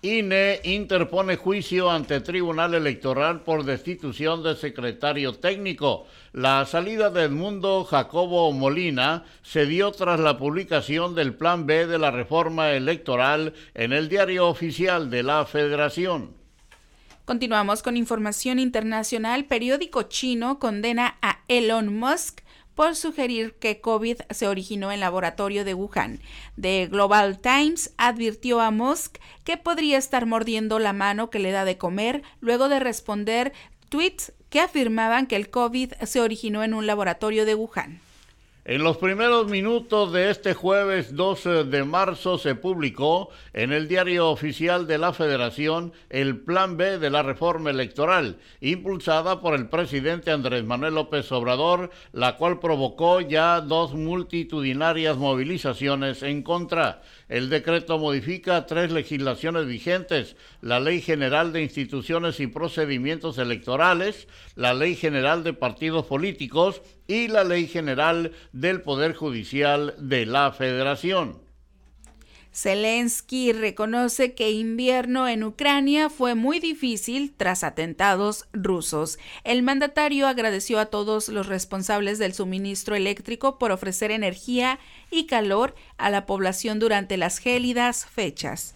INE 0.00 0.60
interpone 0.62 1.34
juicio 1.34 1.90
ante 1.90 2.20
Tribunal 2.20 2.74
Electoral 2.74 3.40
por 3.40 3.64
destitución 3.64 4.44
de 4.44 4.54
secretario 4.54 5.32
técnico. 5.32 6.06
La 6.32 6.64
salida 6.66 7.10
del 7.10 7.32
mundo 7.32 7.82
Jacobo 7.82 8.52
Molina 8.52 9.24
se 9.42 9.66
dio 9.66 9.90
tras 9.90 10.20
la 10.20 10.38
publicación 10.38 11.16
del 11.16 11.34
Plan 11.34 11.66
B 11.66 11.88
de 11.88 11.98
la 11.98 12.12
reforma 12.12 12.70
electoral 12.70 13.54
en 13.74 13.92
el 13.92 14.08
diario 14.08 14.46
oficial 14.46 15.10
de 15.10 15.24
la 15.24 15.44
Federación. 15.46 16.37
Continuamos 17.28 17.82
con 17.82 17.98
información 17.98 18.58
internacional. 18.58 19.44
Periódico 19.44 20.04
chino 20.04 20.58
condena 20.58 21.18
a 21.20 21.40
Elon 21.48 21.94
Musk 21.94 22.40
por 22.74 22.96
sugerir 22.96 23.52
que 23.60 23.82
COVID 23.82 24.16
se 24.30 24.48
originó 24.48 24.92
en 24.92 25.00
laboratorio 25.00 25.66
de 25.66 25.74
Wuhan. 25.74 26.20
The 26.58 26.86
Global 26.86 27.38
Times 27.38 27.92
advirtió 27.98 28.62
a 28.62 28.70
Musk 28.70 29.18
que 29.44 29.58
podría 29.58 29.98
estar 29.98 30.24
mordiendo 30.24 30.78
la 30.78 30.94
mano 30.94 31.28
que 31.28 31.38
le 31.38 31.50
da 31.50 31.66
de 31.66 31.76
comer 31.76 32.22
luego 32.40 32.70
de 32.70 32.80
responder 32.80 33.52
tweets 33.90 34.32
que 34.48 34.60
afirmaban 34.60 35.26
que 35.26 35.36
el 35.36 35.50
COVID 35.50 35.92
se 36.06 36.22
originó 36.22 36.64
en 36.64 36.72
un 36.72 36.86
laboratorio 36.86 37.44
de 37.44 37.54
Wuhan. 37.54 38.07
En 38.68 38.82
los 38.82 38.98
primeros 38.98 39.46
minutos 39.48 40.12
de 40.12 40.28
este 40.28 40.52
jueves 40.52 41.16
12 41.16 41.64
de 41.64 41.84
marzo 41.84 42.36
se 42.36 42.54
publicó 42.54 43.30
en 43.54 43.72
el 43.72 43.88
diario 43.88 44.28
oficial 44.28 44.86
de 44.86 44.98
la 44.98 45.14
Federación 45.14 45.94
el 46.10 46.36
Plan 46.36 46.76
B 46.76 46.98
de 46.98 47.08
la 47.08 47.22
reforma 47.22 47.70
electoral, 47.70 48.36
impulsada 48.60 49.40
por 49.40 49.54
el 49.54 49.70
presidente 49.70 50.32
Andrés 50.32 50.64
Manuel 50.64 50.96
López 50.96 51.32
Obrador, 51.32 51.88
la 52.12 52.36
cual 52.36 52.60
provocó 52.60 53.22
ya 53.22 53.62
dos 53.62 53.94
multitudinarias 53.94 55.16
movilizaciones 55.16 56.22
en 56.22 56.42
contra. 56.42 57.00
El 57.28 57.50
decreto 57.50 57.98
modifica 57.98 58.66
tres 58.66 58.90
legislaciones 58.90 59.66
vigentes, 59.66 60.36
la 60.62 60.80
Ley 60.80 61.02
General 61.02 61.52
de 61.52 61.62
Instituciones 61.62 62.40
y 62.40 62.46
Procedimientos 62.46 63.36
Electorales, 63.36 64.28
la 64.54 64.72
Ley 64.72 64.94
General 64.94 65.44
de 65.44 65.52
Partidos 65.52 66.06
Políticos 66.06 66.80
y 67.06 67.28
la 67.28 67.44
Ley 67.44 67.66
General 67.66 68.32
del 68.52 68.80
Poder 68.80 69.14
Judicial 69.14 69.94
de 69.98 70.24
la 70.24 70.52
Federación. 70.52 71.47
Zelensky 72.52 73.52
reconoce 73.52 74.34
que 74.34 74.50
invierno 74.50 75.28
en 75.28 75.44
Ucrania 75.44 76.10
fue 76.10 76.34
muy 76.34 76.58
difícil 76.60 77.32
tras 77.36 77.62
atentados 77.62 78.46
rusos. 78.52 79.18
El 79.44 79.62
mandatario 79.62 80.26
agradeció 80.26 80.78
a 80.78 80.86
todos 80.86 81.28
los 81.28 81.46
responsables 81.46 82.18
del 82.18 82.34
suministro 82.34 82.96
eléctrico 82.96 83.58
por 83.58 83.70
ofrecer 83.70 84.10
energía 84.10 84.78
y 85.10 85.26
calor 85.26 85.74
a 85.98 86.10
la 86.10 86.26
población 86.26 86.78
durante 86.78 87.16
las 87.16 87.38
gélidas 87.38 88.06
fechas. 88.06 88.74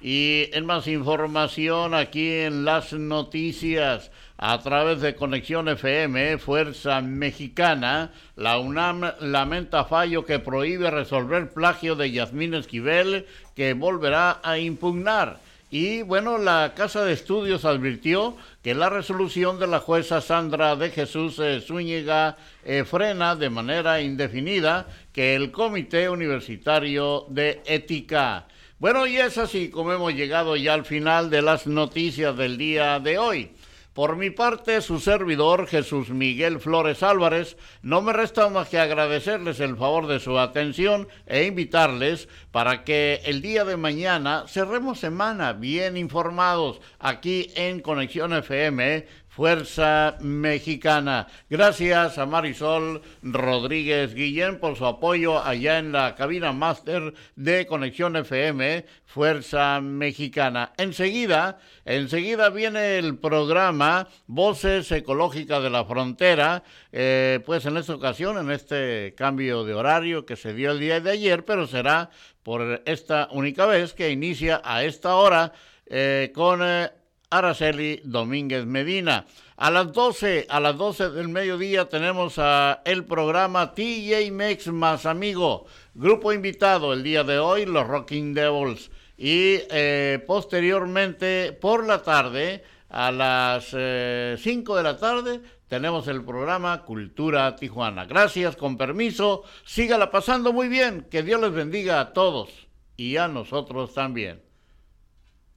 Y 0.00 0.48
en 0.54 0.64
más 0.64 0.86
información 0.86 1.92
aquí 1.92 2.30
en 2.30 2.64
las 2.64 2.94
noticias, 2.94 4.10
a 4.42 4.58
través 4.58 5.02
de 5.02 5.14
Conexión 5.14 5.68
FM, 5.68 6.38
Fuerza 6.38 7.02
Mexicana, 7.02 8.10
la 8.36 8.58
UNAM 8.58 9.02
lamenta 9.20 9.84
fallo 9.84 10.24
que 10.24 10.38
prohíbe 10.38 10.90
resolver 10.90 11.52
plagio 11.52 11.94
de 11.94 12.10
Yasmín 12.10 12.54
Esquivel, 12.54 13.26
que 13.54 13.74
volverá 13.74 14.40
a 14.42 14.56
impugnar. 14.56 15.40
Y 15.70 16.00
bueno, 16.00 16.38
la 16.38 16.72
Casa 16.74 17.04
de 17.04 17.12
Estudios 17.12 17.66
advirtió 17.66 18.34
que 18.62 18.74
la 18.74 18.88
resolución 18.88 19.58
de 19.60 19.66
la 19.66 19.78
jueza 19.78 20.22
Sandra 20.22 20.74
de 20.74 20.88
Jesús 20.88 21.38
eh, 21.38 21.60
Zúñiga 21.60 22.38
eh, 22.64 22.84
frena 22.84 23.36
de 23.36 23.50
manera 23.50 24.00
indefinida 24.00 24.86
que 25.12 25.34
el 25.36 25.52
Comité 25.52 26.08
Universitario 26.08 27.26
de 27.28 27.60
Ética. 27.66 28.46
Bueno, 28.78 29.06
y 29.06 29.18
es 29.18 29.36
así 29.36 29.68
como 29.68 29.92
hemos 29.92 30.14
llegado 30.14 30.56
ya 30.56 30.72
al 30.72 30.86
final 30.86 31.28
de 31.28 31.42
las 31.42 31.66
noticias 31.66 32.34
del 32.34 32.56
día 32.56 32.98
de 33.00 33.18
hoy. 33.18 33.50
Por 33.92 34.14
mi 34.14 34.30
parte, 34.30 34.82
su 34.82 35.00
servidor 35.00 35.66
Jesús 35.66 36.10
Miguel 36.10 36.60
Flores 36.60 37.02
Álvarez, 37.02 37.56
no 37.82 38.00
me 38.02 38.12
resta 38.12 38.48
más 38.48 38.68
que 38.68 38.78
agradecerles 38.78 39.58
el 39.58 39.76
favor 39.76 40.06
de 40.06 40.20
su 40.20 40.38
atención 40.38 41.08
e 41.26 41.44
invitarles 41.44 42.28
para 42.52 42.84
que 42.84 43.20
el 43.24 43.42
día 43.42 43.64
de 43.64 43.76
mañana 43.76 44.44
cerremos 44.46 45.00
semana 45.00 45.54
bien 45.54 45.96
informados 45.96 46.80
aquí 47.00 47.50
en 47.56 47.80
Conexión 47.80 48.32
FM 48.32 49.06
Fuerza 49.30 50.16
Mexicana. 50.20 51.28
Gracias 51.48 52.18
a 52.18 52.26
Marisol 52.26 53.00
Rodríguez 53.22 54.12
Guillén 54.12 54.58
por 54.58 54.76
su 54.76 54.84
apoyo 54.84 55.40
allá 55.40 55.78
en 55.78 55.92
la 55.92 56.16
cabina 56.16 56.52
máster 56.52 57.14
de 57.36 57.64
Conexión 57.64 58.16
FM 58.16 58.84
Fuerza 59.06 59.80
Mexicana. 59.80 60.72
Enseguida, 60.78 61.60
enseguida 61.84 62.50
viene 62.50 62.98
el 62.98 63.18
programa 63.18 64.08
Voces 64.26 64.90
Ecológicas 64.90 65.62
de 65.62 65.70
la 65.70 65.84
Frontera, 65.84 66.64
eh, 66.90 67.38
pues 67.46 67.64
en 67.66 67.76
esta 67.76 67.94
ocasión, 67.94 68.36
en 68.36 68.50
este 68.50 69.14
cambio 69.16 69.62
de 69.62 69.74
horario 69.74 70.26
que 70.26 70.34
se 70.34 70.54
dio 70.54 70.72
el 70.72 70.80
día 70.80 71.00
de 71.00 71.12
ayer, 71.12 71.44
pero 71.44 71.68
será 71.68 72.10
por 72.42 72.82
esta 72.84 73.28
única 73.30 73.66
vez 73.66 73.94
que 73.94 74.10
inicia 74.10 74.60
a 74.64 74.82
esta 74.82 75.14
hora 75.14 75.52
eh, 75.86 76.32
con... 76.34 76.62
Eh, 76.64 76.90
Araceli 77.30 78.00
Domínguez 78.04 78.66
Medina. 78.66 79.24
A 79.56 79.70
las 79.70 79.92
12, 79.92 80.46
a 80.48 80.58
las 80.58 80.76
12 80.76 81.10
del 81.10 81.28
mediodía 81.28 81.88
tenemos 81.88 82.38
a 82.38 82.82
el 82.84 83.04
programa 83.04 83.72
TJ 83.72 84.32
Mex 84.32 84.66
más 84.68 85.06
amigo. 85.06 85.66
Grupo 85.94 86.32
invitado 86.32 86.92
el 86.92 87.04
día 87.04 87.22
de 87.22 87.38
hoy, 87.38 87.66
los 87.66 87.86
Rocking 87.86 88.34
Devils. 88.34 88.90
Y 89.16 89.60
eh, 89.70 90.24
posteriormente, 90.26 91.52
por 91.52 91.86
la 91.86 92.02
tarde, 92.02 92.64
a 92.88 93.12
las 93.12 93.66
5 93.66 93.76
eh, 93.78 94.38
de 94.42 94.82
la 94.82 94.96
tarde, 94.96 95.40
tenemos 95.68 96.08
el 96.08 96.24
programa 96.24 96.82
Cultura 96.82 97.54
Tijuana. 97.54 98.06
Gracias, 98.06 98.56
con 98.56 98.76
permiso. 98.76 99.44
Sígala 99.64 100.10
pasando 100.10 100.52
muy 100.52 100.66
bien. 100.66 101.06
Que 101.08 101.22
Dios 101.22 101.40
les 101.40 101.52
bendiga 101.52 102.00
a 102.00 102.12
todos 102.12 102.48
y 102.96 103.18
a 103.18 103.28
nosotros 103.28 103.94
también. 103.94 104.49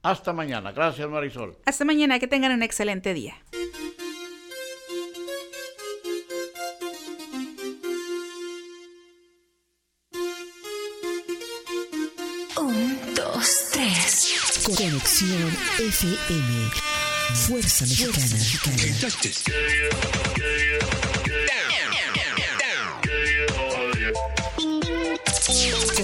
Hasta 0.04 0.34
mañana. 0.34 0.70
Gracias, 0.70 1.08
Marisol. 1.08 1.56
Hasta 1.64 1.84
mañana. 1.86 2.18
Que 2.18 2.28
tengan 2.28 2.52
un 2.52 2.62
excelente 2.62 3.14
día. 3.14 3.36
Conexión 14.64 15.50
FM. 15.78 16.70
Fuerza 17.34 17.84
Mexicana. 17.84 18.38
Con 18.64 18.74